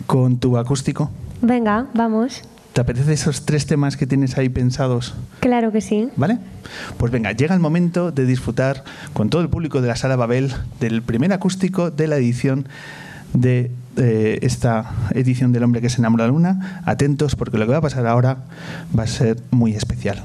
[0.05, 1.09] con tu acústico?
[1.41, 2.43] Venga, vamos.
[2.73, 5.15] ¿Te apetece esos tres temas que tienes ahí pensados?
[5.39, 6.09] Claro que sí.
[6.17, 6.37] ¿Vale?
[6.97, 10.53] Pues venga, llega el momento de disfrutar con todo el público de la Sala Babel
[10.79, 12.67] del primer acústico de la edición
[13.33, 16.81] de eh, esta edición del hombre que se enamora de la luna.
[16.85, 18.37] Atentos porque lo que va a pasar ahora
[18.95, 20.23] va a ser muy especial.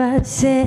[0.00, 0.59] I say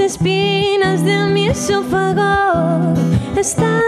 [0.00, 2.94] espinas de mi esófago
[3.36, 3.82] están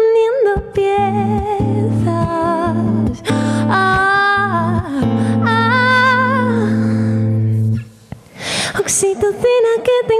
[0.00, 2.02] uniendo piezas.
[3.68, 5.00] Ah,
[5.44, 6.66] ah.
[8.80, 10.14] Oxitocina que te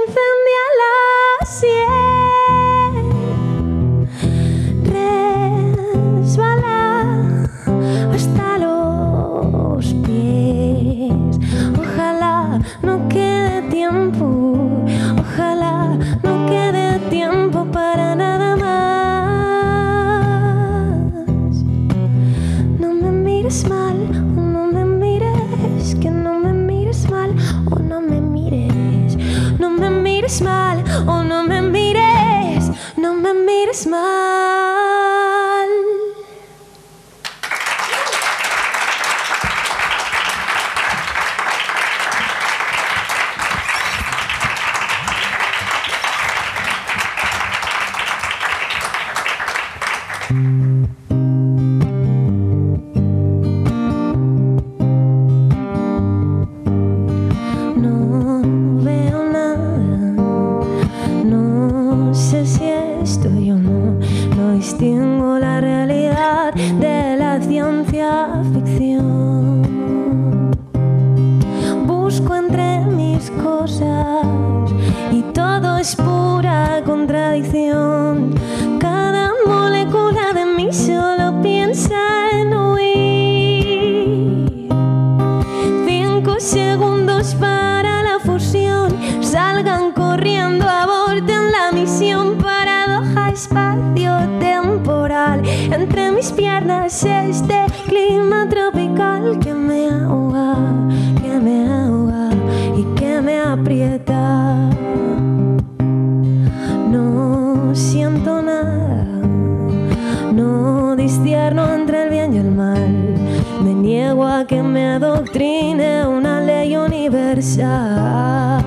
[114.46, 118.64] que me adoctrine una ley universal.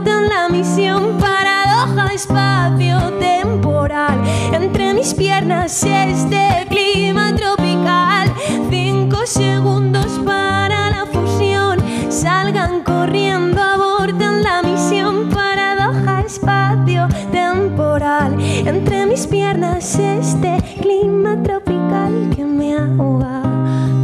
[0.00, 1.18] Abortan la misión.
[1.18, 4.20] Paradoja espacio-temporal.
[4.52, 8.32] Entre mis piernas este clima tropical.
[8.70, 11.80] Cinco segundos para la fusión.
[12.08, 15.28] Salgan corriendo, abortan la misión.
[15.28, 18.40] Paradoja espacio-temporal.
[18.40, 23.42] Entre mis piernas este clima tropical que me ahoga,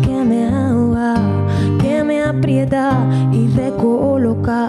[0.02, 1.16] que me ahoga,
[1.80, 2.92] que me aprieta
[3.32, 4.68] y recoloca,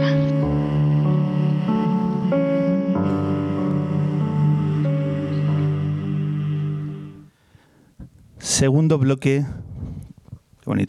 [8.61, 9.43] Segundo bloque.
[9.43, 10.87] Qué.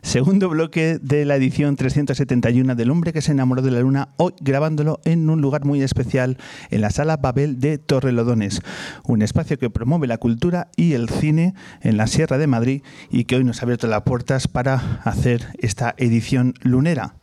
[0.00, 4.32] Segundo bloque de la edición 371 del hombre que se enamoró de la luna, hoy
[4.40, 6.38] grabándolo en un lugar muy especial,
[6.70, 8.60] en la Sala Babel de Torrelodones,
[9.02, 13.24] un espacio que promueve la cultura y el cine en la Sierra de Madrid y
[13.24, 17.16] que hoy nos ha abierto las puertas para hacer esta edición lunera.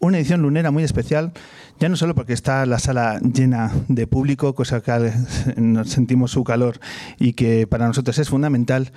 [0.00, 1.32] Una edición lunera muy especial,
[1.78, 5.12] ya no solo porque está la sala llena de público, cosa que
[5.56, 6.80] nos sentimos su calor
[7.18, 8.92] y que para nosotros es fundamental,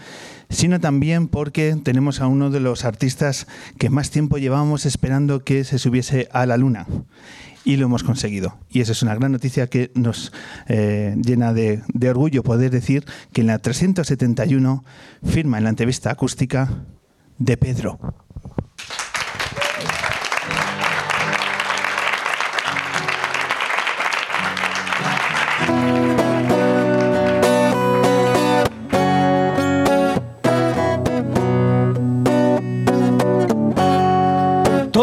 [0.49, 3.47] sino también porque tenemos a uno de los artistas
[3.77, 6.87] que más tiempo llevábamos esperando que se subiese a la luna.
[7.65, 8.57] Y lo hemos conseguido.
[8.69, 10.33] Y esa es una gran noticia que nos
[10.67, 14.83] eh, llena de, de orgullo poder decir que en la 371
[15.23, 16.83] firma en la entrevista acústica
[17.37, 18.22] de Pedro.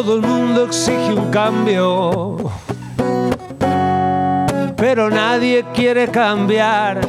[0.02, 2.38] Todo el mundo exige un cambio,
[4.74, 7.02] pero nadie quiere cambiar.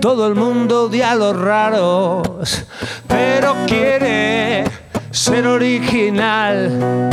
[0.00, 2.66] Todo el mundo odia a los raros,
[3.06, 4.64] pero quiere
[5.12, 7.10] ser original.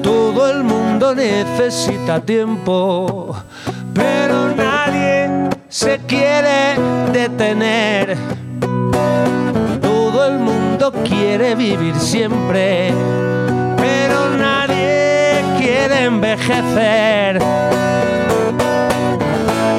[0.00, 3.36] Todo el mundo necesita tiempo,
[3.92, 6.76] pero nadie se quiere
[7.12, 8.41] detener.
[11.04, 12.92] Quiere vivir siempre,
[13.76, 17.38] pero nadie quiere envejecer.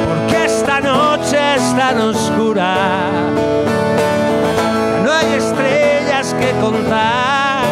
[0.10, 2.76] Porque esta noche es tan oscura,
[5.06, 7.64] no hay estrellas que contar.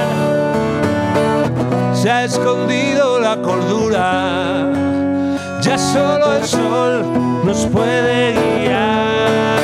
[1.93, 4.71] Se ha escondido la cordura,
[5.61, 7.05] ya solo el sol
[7.43, 9.60] nos puede guiar.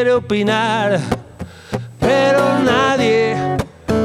[0.00, 0.98] Quiere opinar,
[1.98, 3.36] pero nadie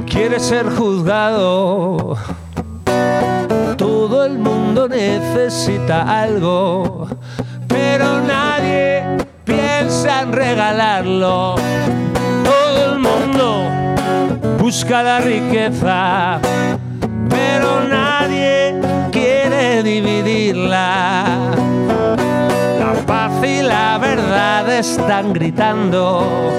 [0.05, 2.17] quiere ser juzgado.
[3.77, 7.07] Todo el mundo necesita algo,
[7.69, 9.05] pero nadie
[9.45, 11.55] piensa en regalarlo.
[12.43, 13.63] Todo el mundo
[14.59, 16.41] busca la riqueza,
[17.29, 18.81] pero nadie
[19.13, 21.74] quiere dividirla.
[23.08, 26.51] Paz y la verdad están gritando,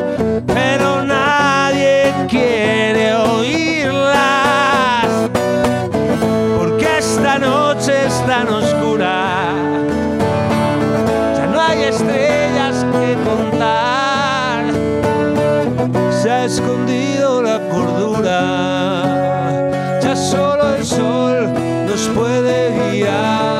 [0.47, 5.07] pero nadie quiere oírlas.
[6.57, 9.55] Porque esta noche es tan oscura,
[11.37, 14.65] ya no hay estrellas que contar.
[16.23, 18.31] Se ha escondido la cordura,
[20.01, 21.53] ya solo el sol
[21.87, 23.56] nos puede guiar.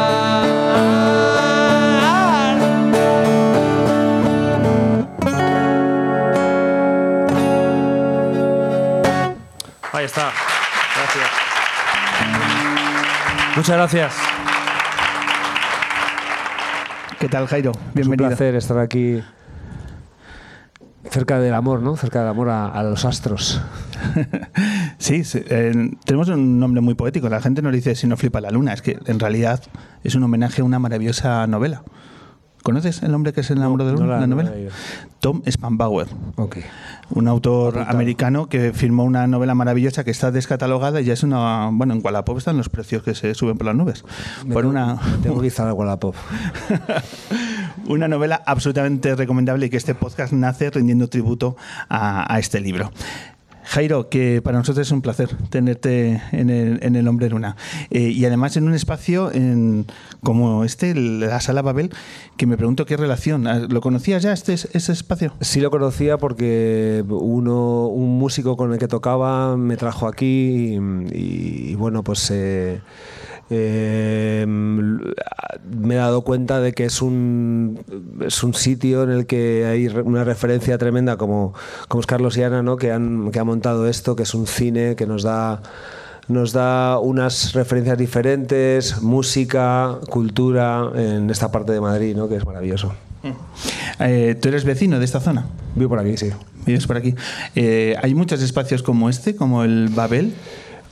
[10.07, 10.31] Ahí está.
[10.95, 11.31] Gracias.
[13.57, 14.15] Muchas gracias.
[17.19, 17.73] ¿Qué tal, Jairo?
[17.73, 18.29] Es un Bienvenido.
[18.29, 19.21] placer estar aquí
[21.11, 21.97] cerca del amor, ¿no?
[21.97, 23.61] Cerca del amor a, a los astros.
[24.99, 27.29] Sí, sí, eh, tenemos un nombre muy poético.
[27.29, 28.73] La gente nos dice si no flipa la luna.
[28.73, 29.61] Es que en realidad
[30.05, 31.83] es un homenaje a una maravillosa novela.
[32.67, 34.15] ¿Conoces el hombre que se enamoró de la no luna?
[34.15, 34.71] la- la no la novela.
[35.21, 36.59] Tom Spanbauer, Ok.
[37.11, 41.71] un autor americano que firmó una novela maravillosa que está descatalogada y ya es una.
[41.73, 44.05] Bueno, en Wallapop están los precios que se suben por las nubes.
[44.53, 46.17] Por una, Tengo que instalar Wallapop.
[47.89, 51.57] una novela absolutamente recomendable y que este podcast nace rindiendo tributo
[51.89, 52.91] a, a este libro.
[53.67, 57.57] Jairo, que para nosotros es un placer tenerte en el, en el Hombre Luna.
[57.91, 59.87] Eh, y además en un espacio en-
[60.23, 61.91] como este, la Sala Babel,
[62.37, 63.45] que me pregunto qué relación.
[63.69, 65.33] ¿Lo conocías ya este, ese espacio?
[65.41, 70.79] Sí lo conocía porque uno, un músico con el que tocaba me trajo aquí
[71.13, 72.81] y, y, bueno, pues eh,
[73.51, 77.79] eh, me he dado cuenta de que es un,
[78.25, 81.55] es un sitio en el que hay una referencia tremenda como,
[81.89, 82.77] como es Carlos y Ana, ¿no?
[82.77, 85.63] que, han, que ha montado esto, que es un cine que nos da
[86.29, 92.29] nos da unas referencias diferentes, música, cultura en esta parte de Madrid, ¿no?
[92.29, 92.93] que es maravilloso.
[94.01, 95.47] Eh, ¿Tú eres vecino de esta zona?
[95.75, 96.31] Vivo por aquí, sí.
[96.65, 97.15] ¿Vives por aquí?
[97.55, 100.35] Eh, ¿Hay muchos espacios como este, como el Babel?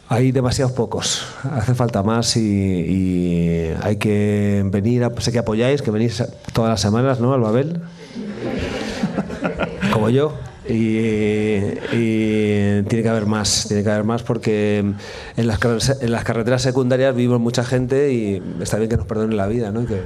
[0.08, 5.80] Hay demasiados pocos, hace falta más y, y hay que venir, a- sé que apoyáis,
[5.82, 7.32] que venís todas las semanas ¿no?
[7.32, 7.80] al Babel,
[9.92, 10.36] como yo,
[10.68, 11.58] y,
[12.84, 14.78] tiene que haber más, tiene que haber más porque
[15.36, 15.58] en las,
[16.02, 19.72] en las carreteras secundarias vivimos mucha gente y está bien que nos perdonen la vida,
[19.72, 19.86] ¿no?
[19.86, 20.02] Que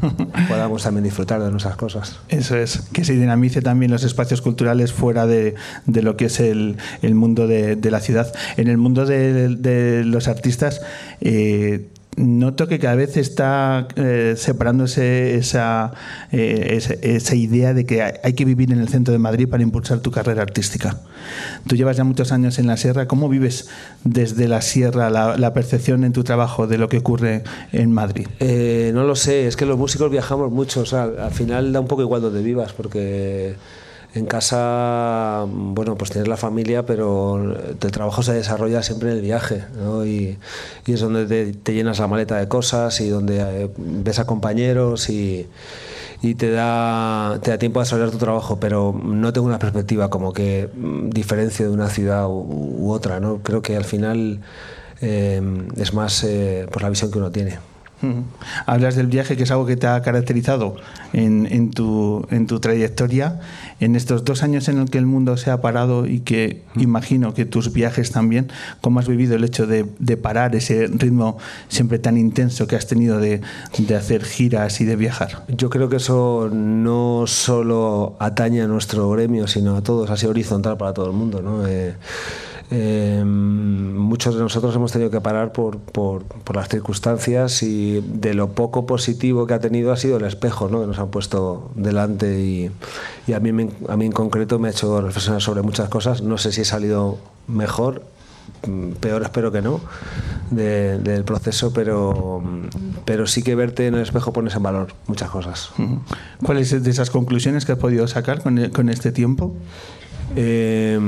[0.48, 2.18] podamos también disfrutar de nuestras cosas.
[2.28, 5.54] Eso es, que se dinamice también los espacios culturales fuera de,
[5.86, 8.32] lo que es el, mundo de, la ciudad.
[8.56, 10.80] En el mundo de, de los artistas,
[11.20, 15.92] eh, noto que cada vez está eh, separándose esa,
[16.32, 19.62] eh, esa, esa, idea de que hay que vivir en el centro de Madrid para
[19.62, 20.98] impulsar tu carrera artística.
[21.66, 23.06] Tú llevas ya muchos años en la sierra.
[23.06, 23.68] ¿Cómo vives
[24.04, 28.28] desde la sierra la, la percepción en tu trabajo de lo que ocurre en Madrid?
[28.40, 30.80] Eh, no lo sé, es que los músicos viajamos mucho.
[30.80, 33.54] O sea, al final da un poco igual donde vivas, porque
[34.14, 39.22] en casa, bueno, pues tienes la familia, pero el trabajo se desarrolla siempre en el
[39.22, 40.06] viaje, ¿no?
[40.06, 40.38] Y,
[40.86, 45.48] es donde te, llenas la maleta de cosas y donde eh, ves a compañeros y,
[46.22, 50.08] y, te, da, te da tiempo a desarrollar tu trabajo, pero no tengo una perspectiva
[50.10, 53.40] como que mm, diferencio de una ciudad u, otra, ¿no?
[53.42, 54.40] Creo que al final
[55.00, 55.42] eh,
[55.76, 57.58] es más eh, por la visión que uno tiene.
[58.66, 60.76] Hablas del viaje, que es algo que te ha caracterizado
[61.12, 63.40] en, en, tu, en tu trayectoria.
[63.80, 67.34] En estos dos años en el que el mundo se ha parado y que imagino
[67.34, 68.50] que tus viajes también,
[68.80, 71.38] ¿cómo has vivido el hecho de, de parar ese ritmo
[71.68, 73.40] siempre tan intenso que has tenido de,
[73.78, 75.44] de, hacer giras y de viajar?
[75.48, 80.30] Yo creo que eso no solo atañe a nuestro gremio, sino a todos, ha sido
[80.30, 81.42] horizontal para todo el mundo.
[81.42, 81.66] ¿no?
[81.66, 81.94] Eh,
[82.70, 88.34] eh, muchos de nosotros hemos tenido que parar por, por, por, las circunstancias y de
[88.34, 90.80] lo poco positivo que ha tenido ha sido el espejo ¿no?
[90.80, 92.70] que nos han puesto delante y,
[93.26, 96.22] y a, mí, a mí en concreto me ha hecho reflexionar sobre muchas cosas.
[96.22, 98.02] No sé si he salido mejor,
[99.00, 99.80] peor espero que no,
[100.50, 102.42] de, del proceso, pero,
[103.04, 105.70] pero sí que verte en el espejo pones en valor muchas cosas.
[106.44, 109.54] ¿Cuáles de esas conclusiones que has podido sacar con, con este tiempo?
[110.36, 110.98] Eh,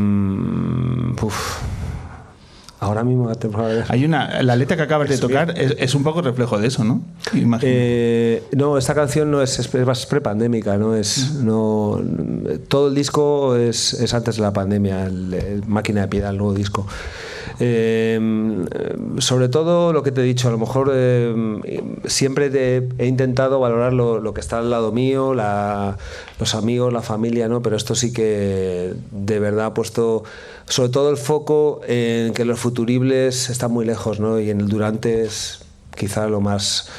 [1.22, 1.62] uf.
[2.78, 3.32] Ahora mismo
[3.88, 6.84] hay una la letra que acabas de tocar es, es un poco reflejo de eso,
[6.84, 7.00] ¿no?
[7.62, 12.00] Eh, no, esta canción no es, es más prepandémica, no es no
[12.68, 16.36] todo el disco es, es antes de la pandemia, el, el Máquina de Piedad, el
[16.36, 16.86] nuevo disco.
[17.58, 18.20] Eh,
[19.18, 23.58] sobre todo lo que te he dicho, a lo mejor eh, siempre te he intentado
[23.60, 25.96] valorar lo, lo, que está al lado mío, la,
[26.38, 27.62] los amigos, la familia, ¿no?
[27.62, 30.24] pero esto sí que de verdad ha puesto
[30.66, 34.38] sobre todo el foco en que los futuribles están muy lejos ¿no?
[34.38, 35.60] y en el durante es
[35.96, 36.90] quizá lo más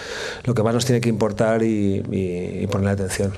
[0.44, 3.34] lo que más nos tiene que importar y, y, y atención.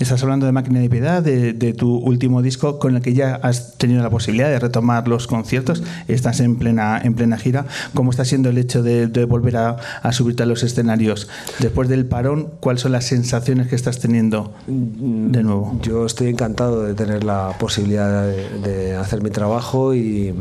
[0.00, 3.34] Estás hablando de Máquina de Piedad, de, de, tu último disco con el que ya
[3.34, 5.82] has tenido la posibilidad de retomar los conciertos.
[6.08, 7.66] Estás en plena, en plena gira.
[7.92, 11.28] ¿Cómo está siendo el hecho de, de volver a, a, subirte a los escenarios?
[11.58, 15.78] Después del parón, ¿cuáles son las sensaciones que estás teniendo de nuevo?
[15.82, 20.34] Yo estoy encantado de tener la posibilidad de, de hacer mi trabajo y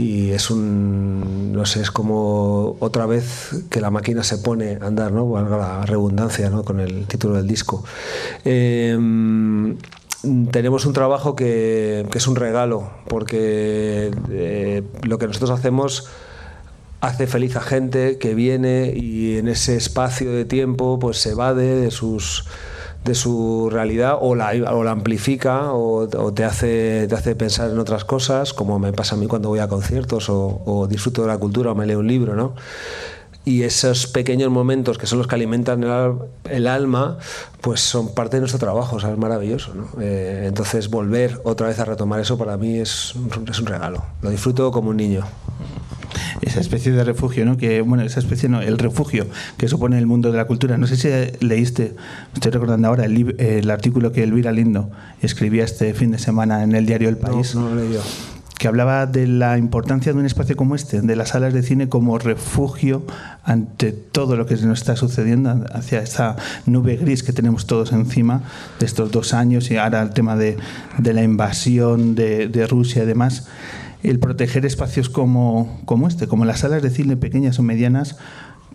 [0.00, 4.86] y es un, no sé, es como otra vez que la máquina se pone a
[4.86, 5.28] andar, ¿no?
[5.28, 6.64] Valga la redundancia, ¿no?
[6.64, 7.84] Con el título del disco.
[8.46, 8.96] Eh,
[10.50, 16.08] tenemos un trabajo que, que, es un regalo, porque eh, lo que nosotros hacemos
[17.02, 21.76] hace feliz a gente que viene y en ese espacio de tiempo pues se evade
[21.76, 22.44] de sus
[23.04, 27.78] de su realidad o la, o la amplifica o, te, hace, te hace pensar en
[27.78, 31.38] otras cosas, como me pasa a mí cuando voy a conciertos o, disfruto de la
[31.38, 32.54] cultura o me leo un libro, ¿no?
[33.42, 35.82] y esos pequeños momentos que son los que alimentan
[36.44, 37.16] el, alma,
[37.62, 39.72] pues son parte de nuestro trabajo, es maravilloso.
[39.74, 39.88] ¿no?
[39.98, 43.14] Eh, entonces, volver otra vez a retomar eso para mí es
[43.50, 44.04] es un regalo.
[44.20, 45.24] Lo disfruto como un niño
[46.42, 47.56] esa especie de refugio, ¿no?
[47.56, 50.78] Que, bueno, esa especie, no, el refugio que supone el mundo de la cultura.
[50.78, 51.08] No sé si
[51.44, 51.94] leíste,
[52.34, 54.90] estoy recordando ahora, el, el artículo que Elvira Lindo
[55.22, 57.54] escribía este fin de semana en el diario El País.
[57.54, 58.02] No, no lo leí yo
[58.60, 61.88] que hablaba de la importancia de un espacio como este, de las salas de cine
[61.88, 63.06] como refugio
[63.42, 68.42] ante todo lo que nos está sucediendo, hacia esa nube gris que tenemos todos encima
[68.78, 70.58] de estos dos años y ahora el tema de,
[70.98, 73.48] de la invasión de, de Rusia y demás
[74.02, 78.16] el proteger espacios como, como este, como las salas de cine pequeñas o medianas,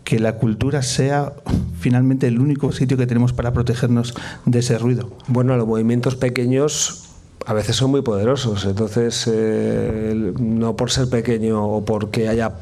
[0.04, 1.34] que la cultura sea
[1.80, 4.14] finalmente el único sitio que tenemos para protegernos
[4.46, 5.10] de ese ruido.
[5.28, 7.06] Bueno, los movimientos pequeños
[7.46, 12.56] a veces son muy poderosos, entonces eh, no por ser pequeño o porque haya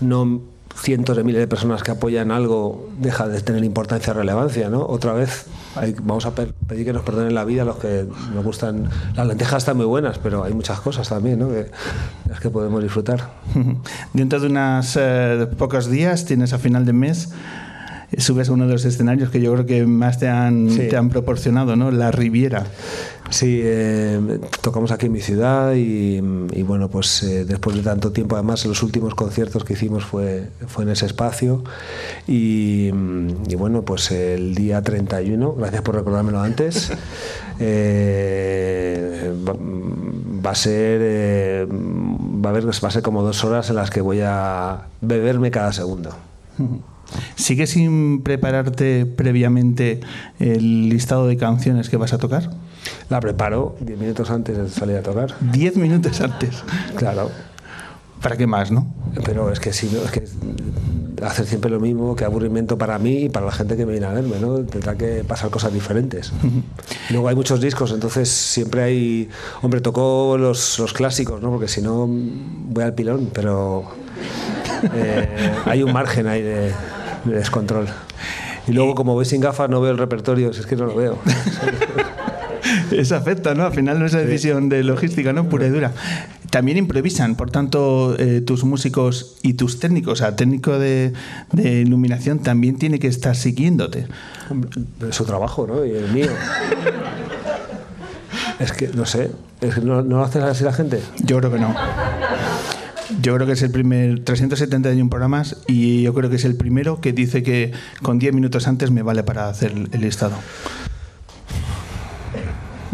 [0.00, 0.42] no
[0.74, 4.86] cientos de miles de personas que apoyan algo deja de tener importancia o relevancia, ¿no?
[4.86, 5.46] Otra vez
[5.78, 8.88] hay, vamos a pedir que nos perdonen la vida los que nos gustan.
[9.14, 11.48] Las lentejas están muy buenas, pero hay muchas cosas también, ¿no?
[11.48, 11.70] Que,
[12.28, 13.30] las que podemos disfrutar.
[14.12, 17.32] Dentro de unos eh, pocos días, tienes a final de mes
[18.16, 20.88] subes a uno de los escenarios que yo creo que más te han, Sí.
[20.88, 21.90] te han proporcionado, ¿no?
[21.90, 22.64] La Riviera.
[23.30, 26.16] Sí, eh, tocamos aquí en mi ciudad y,
[26.52, 30.48] y bueno, pues eh, después de tanto tiempo, además los últimos conciertos que hicimos fue,
[30.66, 31.62] fue en ese espacio
[32.26, 32.86] y,
[33.48, 36.90] y bueno, pues el día 31, gracias por recordármelo antes,
[37.60, 39.54] eh, va,
[40.46, 44.00] va a ser va a haber va a ser como dos horas en las que
[44.00, 46.10] voy a beberme cada segundo.
[47.36, 50.00] ¿Sigues sin prepararte previamente
[50.38, 52.50] el listado de canciones que vas a tocar?
[53.08, 55.34] La preparo 10 minutos antes de salir a tocar.
[55.40, 56.62] Diez minutos antes.
[56.96, 57.30] Claro.
[58.22, 58.86] ¿Para qué más, no?
[59.24, 60.24] Pero es que si no, es que
[61.24, 64.06] hacer siempre lo mismo, que aburrimiento para mí y para la gente que me viene
[64.06, 64.58] a verme, ¿no?
[64.64, 66.32] Tendrá que pasar cosas diferentes.
[67.10, 69.28] Luego hay muchos discos, entonces siempre hay.
[69.62, 71.50] Hombre, tocó los, los clásicos, ¿no?
[71.50, 73.84] Porque si no voy al pilón, pero
[74.94, 76.72] eh, hay un margen ahí de,
[77.24, 77.86] de descontrol.
[78.66, 80.94] Y luego, como voy sin gafas, no veo el repertorio, si es que no lo
[80.94, 81.18] veo.
[82.90, 83.64] Eso afecta, ¿no?
[83.64, 85.48] Al final no es una decisión de logística, ¿no?
[85.48, 85.92] Pura y dura.
[86.50, 91.12] También improvisan, por tanto, eh, tus músicos y tus técnicos, o sea, técnico de,
[91.52, 94.06] de iluminación también tiene que estar siguiéndote.
[95.08, 95.84] Es su trabajo, ¿no?
[95.84, 96.30] Y el mío.
[98.58, 101.00] Es que, no sé, es que no, no lo hace así la gente.
[101.22, 101.74] Yo creo que no.
[103.22, 107.00] Yo creo que es el primer 371 programas y yo creo que es el primero
[107.00, 110.34] que dice que con 10 minutos antes me vale para hacer el listado.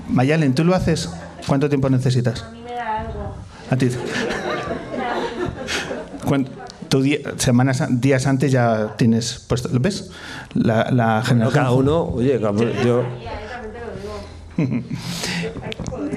[0.08, 1.10] Mayalen, ¿tú lo haces?
[1.46, 2.42] ¿Cuánto tiempo necesitas?
[2.44, 3.34] A mí me da algo.
[3.70, 3.88] A ti.
[6.88, 10.10] Tú di- semanas, an- días antes ya tienes puesto, ¿lo ves?
[10.54, 10.84] La,
[11.26, 11.50] generación.
[11.50, 13.02] cada uno, oye, cada uno- yo.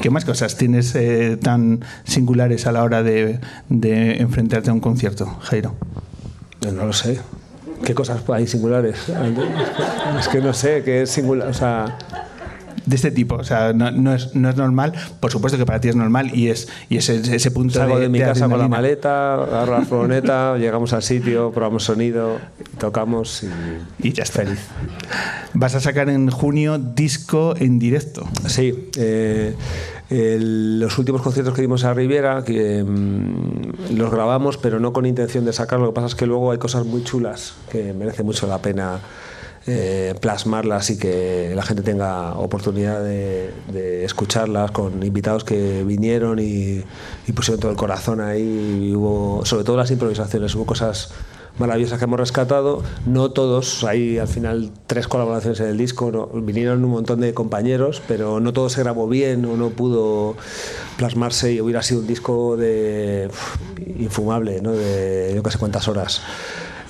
[0.00, 5.26] ¿Qué más cosas tienes eh, tan singulares a la hora de, enfrentarte a un concierto,
[5.40, 5.74] Jairo?
[6.72, 7.18] No lo sé.
[7.84, 8.96] ¿Qué cosas hay singulares?
[10.18, 11.48] Es que no sé qué es singular.
[11.48, 11.98] O sea,
[12.88, 15.80] De este tipo, o sea, no, no es, no es normal, por supuesto que para
[15.80, 18.48] ti es normal y es y ese, ese punto salgo de, de, mi de casa
[18.48, 22.38] con la maleta, agarro la furgoneta, llegamos al sitio, probamos sonido,
[22.78, 24.08] tocamos y.
[24.08, 24.44] y ya está.
[25.54, 28.26] Vas a sacar en junio disco en directo.
[28.46, 29.54] Sí, eh,
[30.10, 35.04] el- los últimos conciertos que dimos a Riviera, que mm, los grabamos, pero no con
[35.06, 35.86] intención de sacarlo.
[35.86, 39.00] Lo que pasa es que luego hay cosas muy chulas que merece mucho la pena
[39.70, 43.52] eh, plasmarlas y que la gente tenga oportunidad de,
[44.04, 46.84] escucharlas con invitados que vinieron y,
[47.34, 48.94] pusieron todo el corazón ahí.
[48.94, 51.12] Hubo, sobre todo las improvisaciones, hubo cosas
[51.58, 52.82] maravillosas que hemos rescatado.
[53.04, 58.00] No todos, hay al final tres colaboraciones en el disco, vinieron un montón de compañeros,
[58.08, 60.34] pero no todo se grabó bien o no pudo
[60.96, 63.30] plasmarse y hubiera sido un disco de
[63.98, 64.72] infumable, ¿no?
[64.72, 66.22] de yo que sé cuántas horas.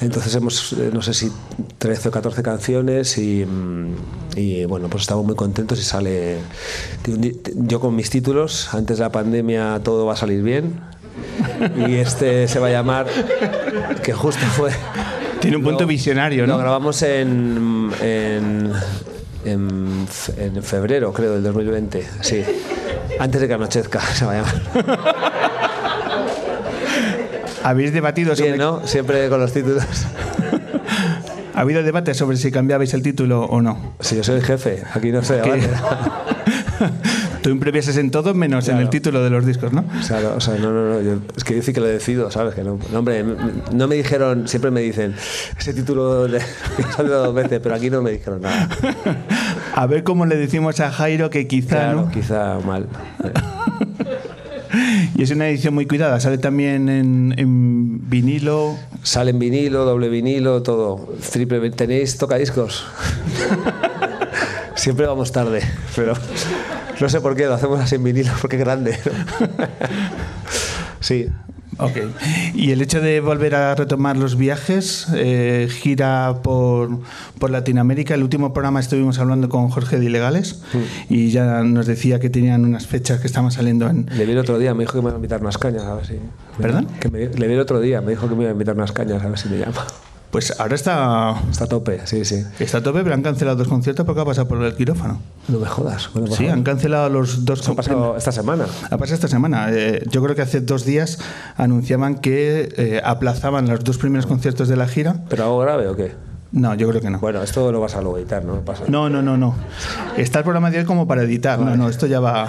[0.00, 1.30] Entonces hemos, eh, no sé si
[1.78, 3.94] 13 o 14 canciones y, mm,
[4.36, 6.38] y, bueno, pues estamos muy contentos y sale
[7.56, 10.80] yo con mis títulos, antes de la pandemia todo va a salir bien
[11.86, 13.06] y este se va a llamar,
[14.02, 14.70] que justo fue...
[15.40, 16.54] Tiene un punto Lo- visionario, ¿no?
[16.54, 18.72] Lo grabamos en, en,
[19.44, 22.42] en, en febrero, creo, del 2020, sí.
[23.20, 25.32] Antes de que anochezca, se va a llamar.
[27.68, 28.86] ¿Habéis debatido sobre Bien, ¿no?
[28.86, 29.84] Siempre con los títulos.
[31.54, 33.92] ¿Ha habido debate sobre si cambiabais el título o no?
[34.00, 35.40] Si yo soy el jefe, aquí no sé.
[35.42, 35.50] ¿Qué?
[35.50, 35.62] ¿vale?
[37.42, 38.90] Tú improvisas en todo menos en el Claro.
[38.90, 39.84] título de los discos, ¿no?
[39.98, 41.86] O sea, no, o sea, no, no, no, yo- es que yo sí que lo
[41.86, 42.54] decido, ¿sabes?
[42.54, 43.24] Que no, no, hombre,
[43.72, 45.14] no me dijeron, siempre me dicen,
[45.58, 46.38] ese título le
[46.98, 48.68] he dos veces, pero aquí no me dijeron nada.
[49.74, 52.86] A ver cómo le decimos a Jairo que quizá, Claro, quizá mal.
[55.16, 56.20] Y es una edición muy cuidada.
[56.20, 58.76] Sale también en, en vinilo.
[59.02, 61.08] Sale en vinilo, doble vinilo, todo.
[61.32, 62.86] Triple, ¿Tenéis tocadiscos?
[64.74, 65.62] Siempre vamos tarde,
[65.96, 66.14] pero
[67.00, 68.98] no sé por qué, lo hacemos así en vinilo, porque es grande.
[71.00, 71.28] Sí,
[71.78, 71.96] Ok.
[72.54, 76.98] Y el hecho de volver a retomar los viajes, eh, gira por,
[77.38, 78.14] por Latinoamérica.
[78.14, 80.62] El último programa estuvimos hablando con Jorge de Ilegales
[81.08, 84.06] y ya nos decía que tenían unas fechas que estaban saliendo en.
[84.16, 85.94] le vi el otro día, me dijo que me iba a invitar unas cañas, a
[85.94, 86.14] ver si...
[86.60, 86.86] ¿Perdón?
[87.00, 88.90] Que me- le vi el otro día, me dijo que me iba a invitar unas
[88.92, 89.84] cañas, a ver si me llama.
[90.30, 92.44] Pues ahora está, Está a tope, sí, sí.
[92.58, 95.20] está a tope, pero han cancelado dos conciertos porque ha pasado por el quirófano.
[95.48, 96.10] No me jodas.
[96.12, 98.66] Bueno, Sí, han cancelado los dos Eso ha pasado esta semana.
[98.84, 99.68] Ha pasado esta semana.
[99.70, 101.18] Eh, yo creo que hace dos días
[101.56, 105.16] anunciaban que eh, aplazaban los dos primeros conciertos de la gira.
[105.30, 106.12] ¿Pero algo grave o qué?
[106.50, 107.18] No, yo creo que no.
[107.18, 108.60] Bueno, esto lo vas a luego editar, ¿no?
[108.62, 108.84] Pasa.
[108.88, 109.54] No, no, no, no.
[110.16, 111.58] Está el programa de hoy como para editar.
[111.58, 112.48] No, no, esto ya va.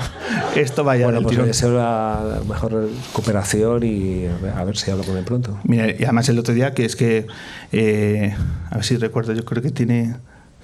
[0.56, 4.26] Esto va ya Bueno, pues deseo la mejor recuperación y
[4.56, 5.60] a ver, si hablo con él pronto.
[5.64, 7.28] Mira, y además el otro día que es que,
[7.74, 8.34] eh,
[8.72, 10.16] a ver si recuerdo, yo creo que tiene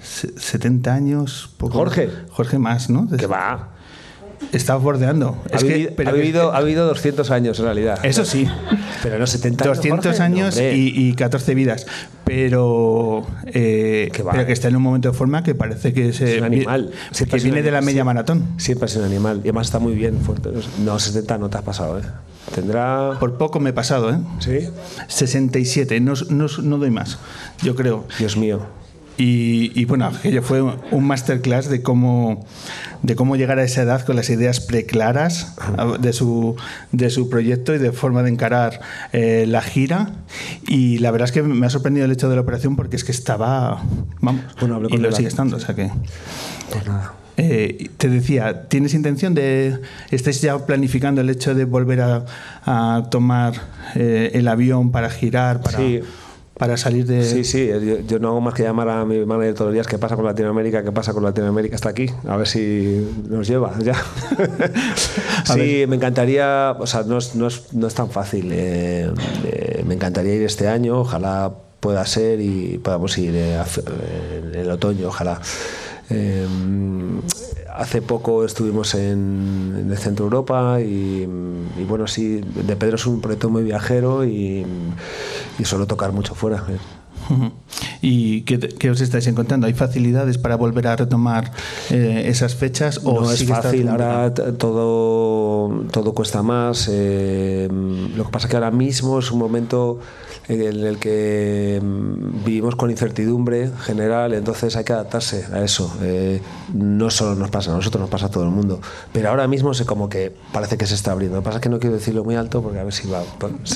[0.02, 1.50] se- 70 años.
[1.58, 2.08] poco- ¿Jorge?
[2.30, 3.06] Jorge más, ¿no?
[3.08, 3.68] Que va.
[4.52, 5.36] Está bordeando.
[5.52, 7.98] Ha, Es que- pero ha, que- vivido, ha vivido 200 años en realidad.
[8.04, 8.46] Eso sí,
[9.02, 9.76] Pero no 70 años.
[9.78, 10.22] 200 Jorge.
[10.22, 11.86] años y, y 14 vidas.
[12.24, 16.34] Pero, eh, Que pero que está en un momento de forma que parece que, se,
[16.34, 16.90] Es un animal.
[17.08, 18.44] que Siempre ha sido viene de la animal, media maratón.
[18.58, 19.36] Siempre sido un animal.
[19.38, 20.50] Y además está muy bien fuerte.
[20.84, 22.02] No, 70 no te has pasado, ¿eh?
[22.54, 23.12] Tendrá.
[23.18, 24.18] Por poco me he pasado, ¿eh?
[24.38, 24.68] Sí.
[25.08, 27.18] 67, no, no, no doy más,
[27.62, 28.04] yo creo.
[28.18, 28.60] Dios mío.
[29.18, 32.44] Y, y, bueno, aquello fue un masterclass de cómo,
[33.02, 36.54] de cómo llegar a esa edad con las ideas preclaras a- de su,
[36.92, 38.80] de su proyecto y de forma de encarar
[39.12, 40.10] eh, la gira.
[40.66, 43.04] Y la verdad es que me ha sorprendido el hecho de la operación porque es
[43.04, 43.82] que estaba,
[44.20, 45.56] vamos, Bueno, y lo sigue estando.
[45.56, 45.90] O sea que,
[46.70, 47.14] Pues nada.
[47.38, 52.24] eh, te decía, ¿tienes intención de, estáis ya planificando el hecho de volver a,
[52.66, 53.54] a tomar
[53.94, 56.00] eh, el avión para girar, para, Sí.
[56.58, 57.22] Para salir de...
[57.24, 59.86] Sí, sí, yo, yo no hago más que llamar a mi manager todos los días
[59.86, 63.74] qué pasa con Latinoamérica, qué pasa con Latinoamérica hasta aquí, a ver si nos lleva
[63.78, 63.94] ya.
[65.44, 69.10] sí, me encantaría, o sea, no es, no es, no es tan fácil, eh,
[69.44, 73.82] eh, me encantaría ir este año, ojalá pueda ser y podamos ir eh, a fe-
[74.38, 75.40] en el otoño, ojalá.
[76.10, 76.46] Eh,
[77.74, 81.28] hace poco estuvimos en, en el centro de Europa y,
[81.78, 84.64] y bueno, sí, de Pedro es un proyecto muy viajero y,
[85.58, 86.64] y suelo tocar mucho fuera.
[86.68, 86.78] eh.
[88.02, 89.66] ¿Y qué, os estáis encontrando?
[89.66, 91.50] ¿Hay facilidades para volver a retomar
[91.90, 93.00] eh, esas fechas?
[93.02, 96.88] ¿O no es fácil, ahora todo, todo cuesta más.
[96.90, 97.68] eh,
[98.16, 99.98] lo que pasa que ahora mismo es un momento
[100.48, 105.92] en el que mm, vivimos con incertidumbre general, entonces hay que adaptarse a eso.
[106.02, 106.40] Eh,
[106.72, 108.80] no solo nos pasa a nosotros, nos pasa a todo el mundo.
[109.12, 111.36] Pero ahora mismo se como que parece que se está abriendo.
[111.36, 113.20] Lo que pasa es que no quiero decirlo muy alto porque a ver si va.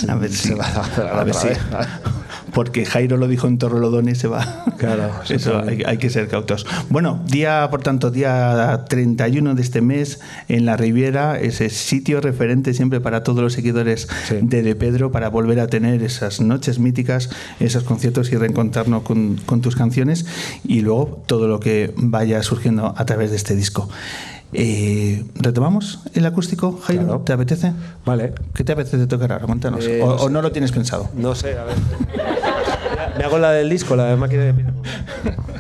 [0.08, 1.48] A ver si, va a ver si-
[2.54, 4.64] porque Jairo lo dijo en Torrelodones se va.
[4.78, 6.66] Claro, eso hay, hay que ser cautos.
[6.88, 12.74] Bueno, día, por tanto, día 31 de este mes en la Riviera, ese sitio referente
[12.74, 14.38] siempre para todos los seguidores Sí.
[14.42, 19.36] de De Pedro para volver a tener esas noches míticas, esos conciertos y reencontrarnos con,
[19.46, 20.26] con tus canciones
[20.64, 23.88] y luego todo lo que vaya surgiendo a través de este disco.
[24.52, 27.04] Eh, ¿Retomamos el acústico, Jairo?
[27.04, 27.20] Claro.
[27.20, 27.72] ¿Te apetece?
[28.04, 28.32] Vale.
[28.54, 29.46] ¿Qué te apetece tocar ahora?
[29.46, 29.86] Cuéntanos.
[29.86, 31.08] Eh, o, no o no lo tienes pensado?
[31.14, 31.76] No sé, a ver.
[33.18, 34.84] Me hago la del disco, la de máquina de ping-pong.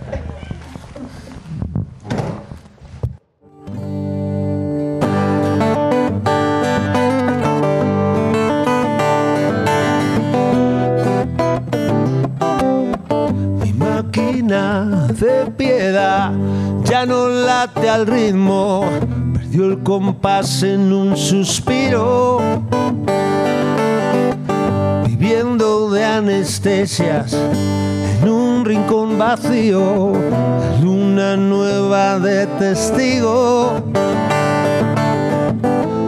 [17.60, 18.86] al ritmo,
[19.34, 22.40] perdió el compás en un suspiro,
[25.06, 30.12] viviendo de anestesias en un rincón vacío,
[30.82, 33.74] luna nueva de testigo.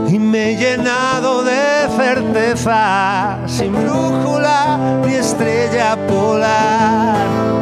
[0.08, 7.61] Y me he llenado de certeza, sin brújula ni estrella polar.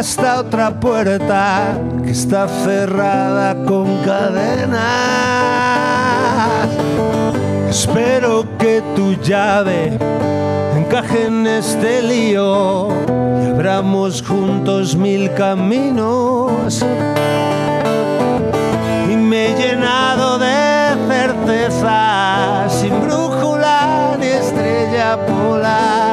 [0.00, 4.80] Hasta otra puerta que está cerrada con cadenas.
[7.68, 9.98] Espero que tu llave
[10.74, 12.88] encaje en este lío
[13.42, 16.82] y abramos juntos mil caminos.
[19.06, 26.09] Y me he llenado de certeza, sin brújula ni estrella polar.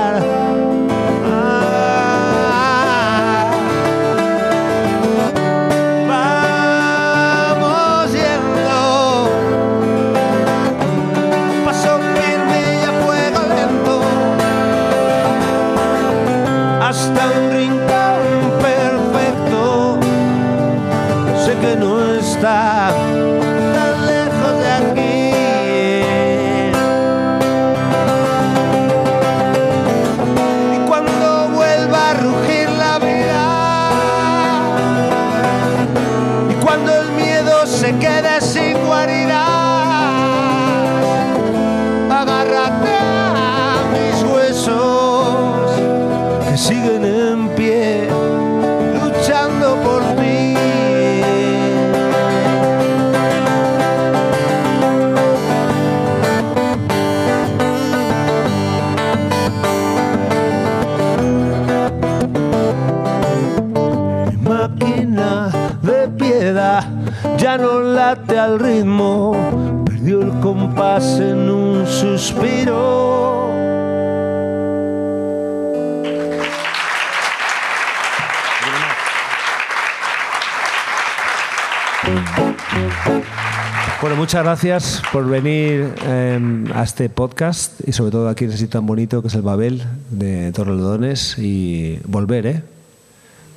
[84.47, 86.39] Gracias por venir eh,
[86.73, 89.41] a este podcast y sobre todo aquí en ese sitio tan bonito que es el
[89.41, 92.63] Babel de Torrelodones y volver, ¿eh?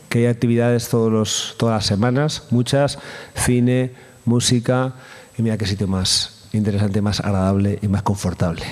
[0.08, 2.98] que hay actividades todos los, todas las semanas, muchas,
[3.36, 3.92] cine,
[4.24, 4.94] música
[5.38, 8.64] y mira qué sitio más interesante, más agradable y más confortable.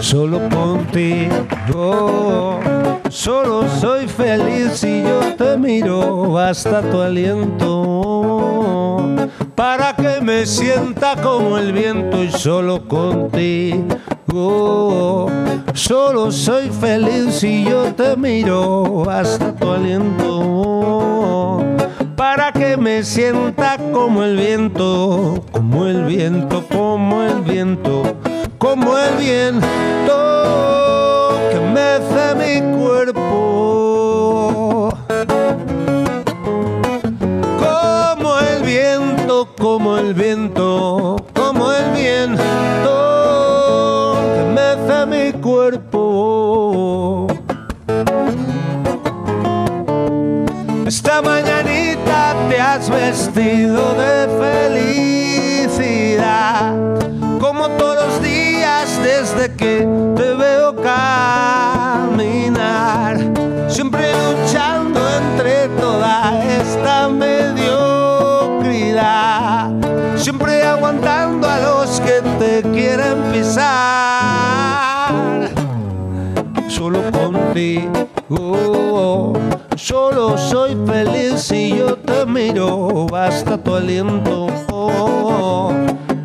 [0.00, 1.38] Solo contigo,
[3.10, 7.94] solo soy feliz si yo te miro, basta tu aliento
[9.54, 9.93] para
[10.24, 13.84] me sienta como el viento y solo contigo,
[15.74, 21.62] solo soy feliz si yo te miro, basta tu aliento
[22.16, 28.16] para que me sienta como el viento, como el viento, como el viento,
[28.56, 30.08] como el viento
[31.50, 33.53] que mece mi cuerpo.
[77.54, 79.32] Contigo.
[79.76, 84.48] Solo soy feliz si yo te miro, basta tu aliento.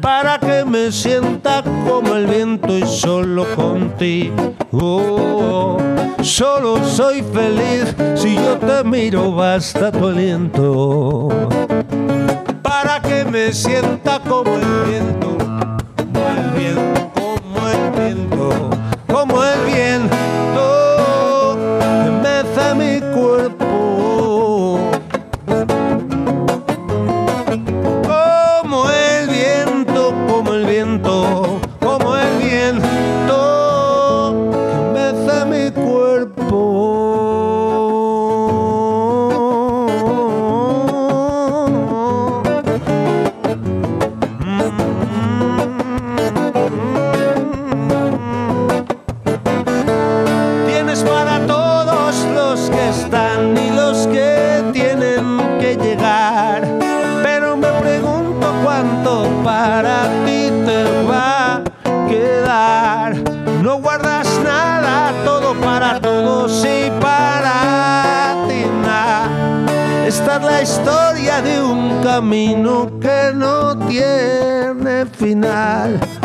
[0.01, 4.47] Para que me sienta como el viento y solo contigo.
[6.21, 11.29] Solo soy feliz si yo te miro, basta tu aliento.
[12.63, 15.37] Para que me sienta como el viento,
[15.95, 16.49] como el
[17.93, 18.69] viento,
[19.07, 20.18] como el viento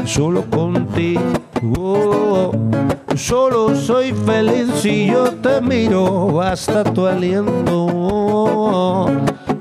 [0.04, 2.52] Solo contigo,
[3.14, 6.32] solo soy feliz si yo te miro.
[6.32, 9.06] Basta tu aliento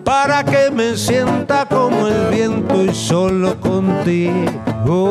[0.04, 5.04] para que me sienta como el viento y solo contigo.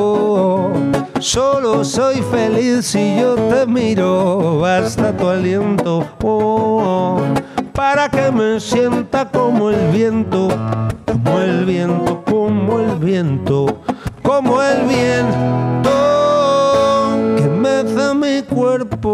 [1.21, 4.59] Solo soy feliz si yo te miro.
[4.61, 6.05] Basta tu aliento
[7.73, 10.49] para que me sienta como el viento,
[11.07, 13.82] como el viento, como el viento,
[14.23, 15.91] como el viento
[17.37, 19.07] que mece mi cuerpo,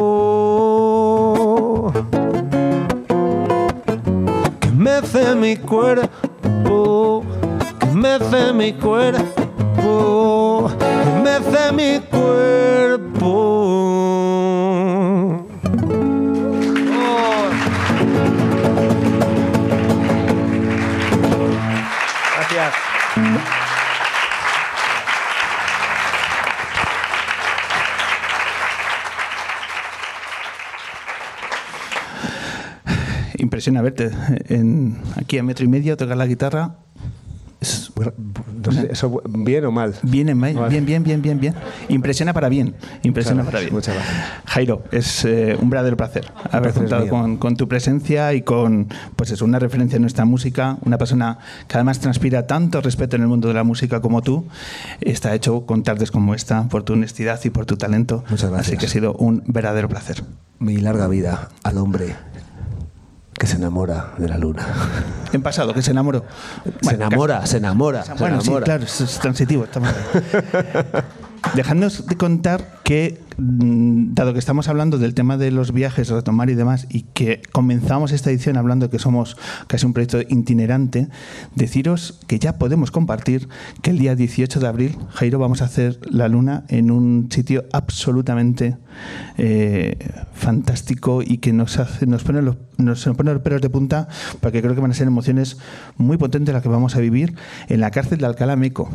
[4.61, 7.25] que mece mi cuerpo,
[7.81, 13.98] que mece mi cuerpo, que mece mi cuerpo.
[33.59, 34.11] Impresiona verte
[34.55, 36.77] en, aquí a metro y medio, tocar la guitarra.
[37.61, 37.91] Es-
[38.65, 39.97] no sé, ¿Eso bien o mal?
[40.05, 41.55] Bien, en- bien, bien, bien, bien, bien.
[41.89, 42.77] Impresiona para bien.
[43.03, 43.75] Impresiona Muchas para bien.
[43.75, 44.17] muchas gracias.
[44.45, 48.87] Jairo, es eh, un verdadero placer haber contado con, con tu presencia y con,
[49.17, 53.23] pues es una referencia en nuestra música, una persona que además transpira tanto respeto en
[53.23, 54.47] el mundo de la música como tú.
[55.01, 58.23] Está hecho con tardes como esta por tu honestidad y por tu talento.
[58.31, 58.69] Muchas gracias.
[58.69, 60.23] Así que ha sido un verdadero placer.
[60.61, 62.15] Mi larga vida al hombre
[63.39, 64.67] que se enamora de la luna.
[65.33, 66.25] En pasado, que se enamoró.
[66.65, 69.65] se Bueno, enamora, se enamora, se Bueno, sí, claro, es, transitivo.
[69.65, 70.23] estamos ahí.
[71.55, 76.51] Dejadnos de contar que, mm, dado que estamos hablando del tema de los viajes, retomar
[76.51, 79.37] y demás, y que comenzamos esta edición hablando que somos
[79.67, 81.09] casi un proyecto itinerante,
[81.55, 83.49] deciros que ya podemos compartir
[83.83, 87.65] que el día 18 de abril, Jairo, vamos a hacer la luna en un sitio
[87.73, 88.77] absolutamente
[89.37, 89.97] eh,
[90.33, 94.09] fantástico y que nos, hace, nos, pone los, nos pone los pelos de punta,
[94.41, 95.59] porque creo que van a ser emociones
[95.97, 97.35] muy potentes las que vamos a vivir
[97.69, 98.91] en la cárcel de Alcalá Meco.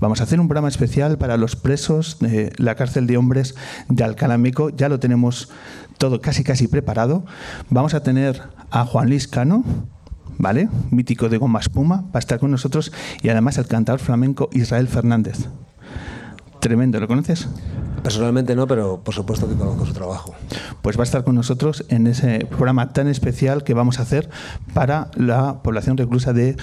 [0.00, 3.54] Vamos a hacer un programa especial para los presos de la cárcel de hombres
[3.88, 4.70] de Alcalá Meco.
[4.70, 5.50] Ya lo tenemos
[5.98, 7.24] todo casi casi preparado.
[7.70, 9.64] Vamos a tener a Juan Luis Cano,
[10.36, 10.68] ¿vale?
[10.90, 12.92] Mítico de Goma Espuma, va a estar con nosotros
[13.22, 15.48] y además el cantador flamenco Israel Fernández.
[16.64, 17.46] Tremendo, ¿lo conoces?
[18.02, 20.34] Personalmente no, pero por supuesto que conozco su trabajo.
[20.80, 24.30] Pues va a estar con nosotros en ese programa tan especial que vamos a hacer
[24.72, 26.56] para la población reclusa del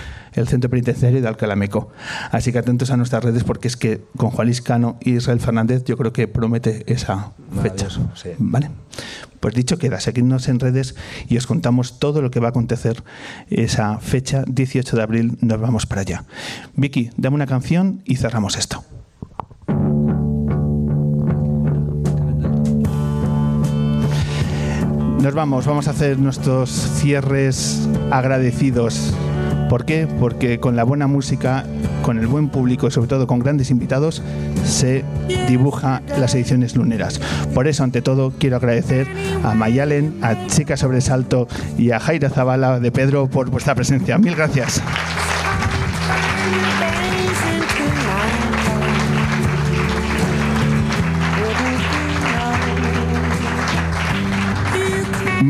[0.48, 1.92] Centro Penitenciario de Alcalameco.
[2.32, 5.40] Así que atentos a nuestras redes porque es que con Juan Luis Cano y Israel
[5.40, 7.88] Fernández yo creo que promete esa fecha.
[8.16, 8.30] Sí.
[8.40, 8.72] Vale.
[9.40, 10.96] Pues dicho queda, seguidnos en redes
[11.30, 13.04] y os contamos todo lo que va a acontecer
[13.52, 16.24] esa fecha, 18 de abril, nos vamos para allá.
[16.74, 18.84] Vicky, dame una canción y cerramos esto.
[25.22, 29.14] Nos vamos, vamos a hacer nuestros cierres agradecidos.
[29.70, 30.08] ¿Por qué?
[30.08, 31.64] Porque con la buena música,
[32.02, 34.24] con el buen público y sobre todo con grandes invitados,
[34.66, 35.06] se
[35.48, 37.22] dibuja las ediciones luneras.
[37.54, 39.08] Por eso, ante todo, quiero agradecer
[39.44, 41.48] a Mayalen, a Chica Sobresalto
[41.78, 44.18] y a Jaira Zavala de Pedro por vuestra presencia.
[44.18, 44.82] Mil gracias.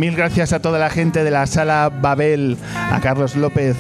[0.02, 2.58] Mil gracias a toda la gente de la sala Babel,
[2.92, 3.78] a Carlos López,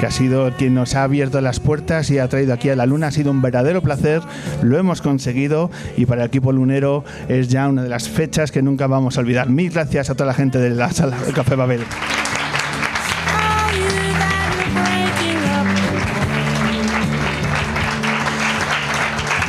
[0.00, 2.86] que ha sido quien nos ha abierto las puertas y ha traído aquí a la
[2.86, 3.08] luna.
[3.08, 4.22] Ha sido un verdadero placer,
[4.62, 8.62] lo hemos conseguido y para el equipo lunero es ya una de las fechas que
[8.62, 9.50] nunca vamos a olvidar.
[9.50, 11.82] Mil gracias a toda la gente de la sala del Café Babel.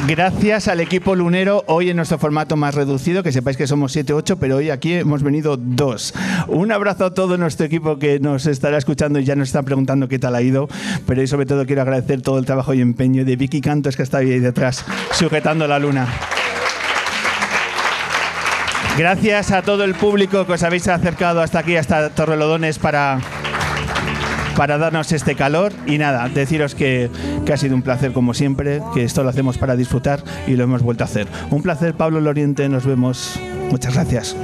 [0.10, 4.38] Gracias al equipo lunero, hoy en nuestro formato más reducido, que sepáis que somos 7-8,
[4.39, 6.16] pero hoy aquí hemos venido dos.
[6.47, 10.07] Un abrazo a todo nuestro equipo que nos estará escuchando y ya nos están preguntando
[10.07, 10.68] qué tal ha ido,
[11.05, 14.01] pero hoy sobre todo quiero agradecer todo el trabajo y empeño de Vicky Cantos, que
[14.01, 16.07] está ahí detrás, sujetando la luna.
[18.97, 23.20] Gracias a todo el público que os habéis acercado hasta aquí, hasta Torrelodones, para
[24.60, 27.10] para darnos este calor y nada, deciros que,
[27.45, 30.66] que, ha sido un placer como siempre, que esto lo hacemos para disfrutar y lo
[30.66, 31.28] hemos vuelto a hacer.
[31.49, 33.39] Un placer, Pablo Loriente, nos vemos.
[33.72, 34.36] Muchas gracias.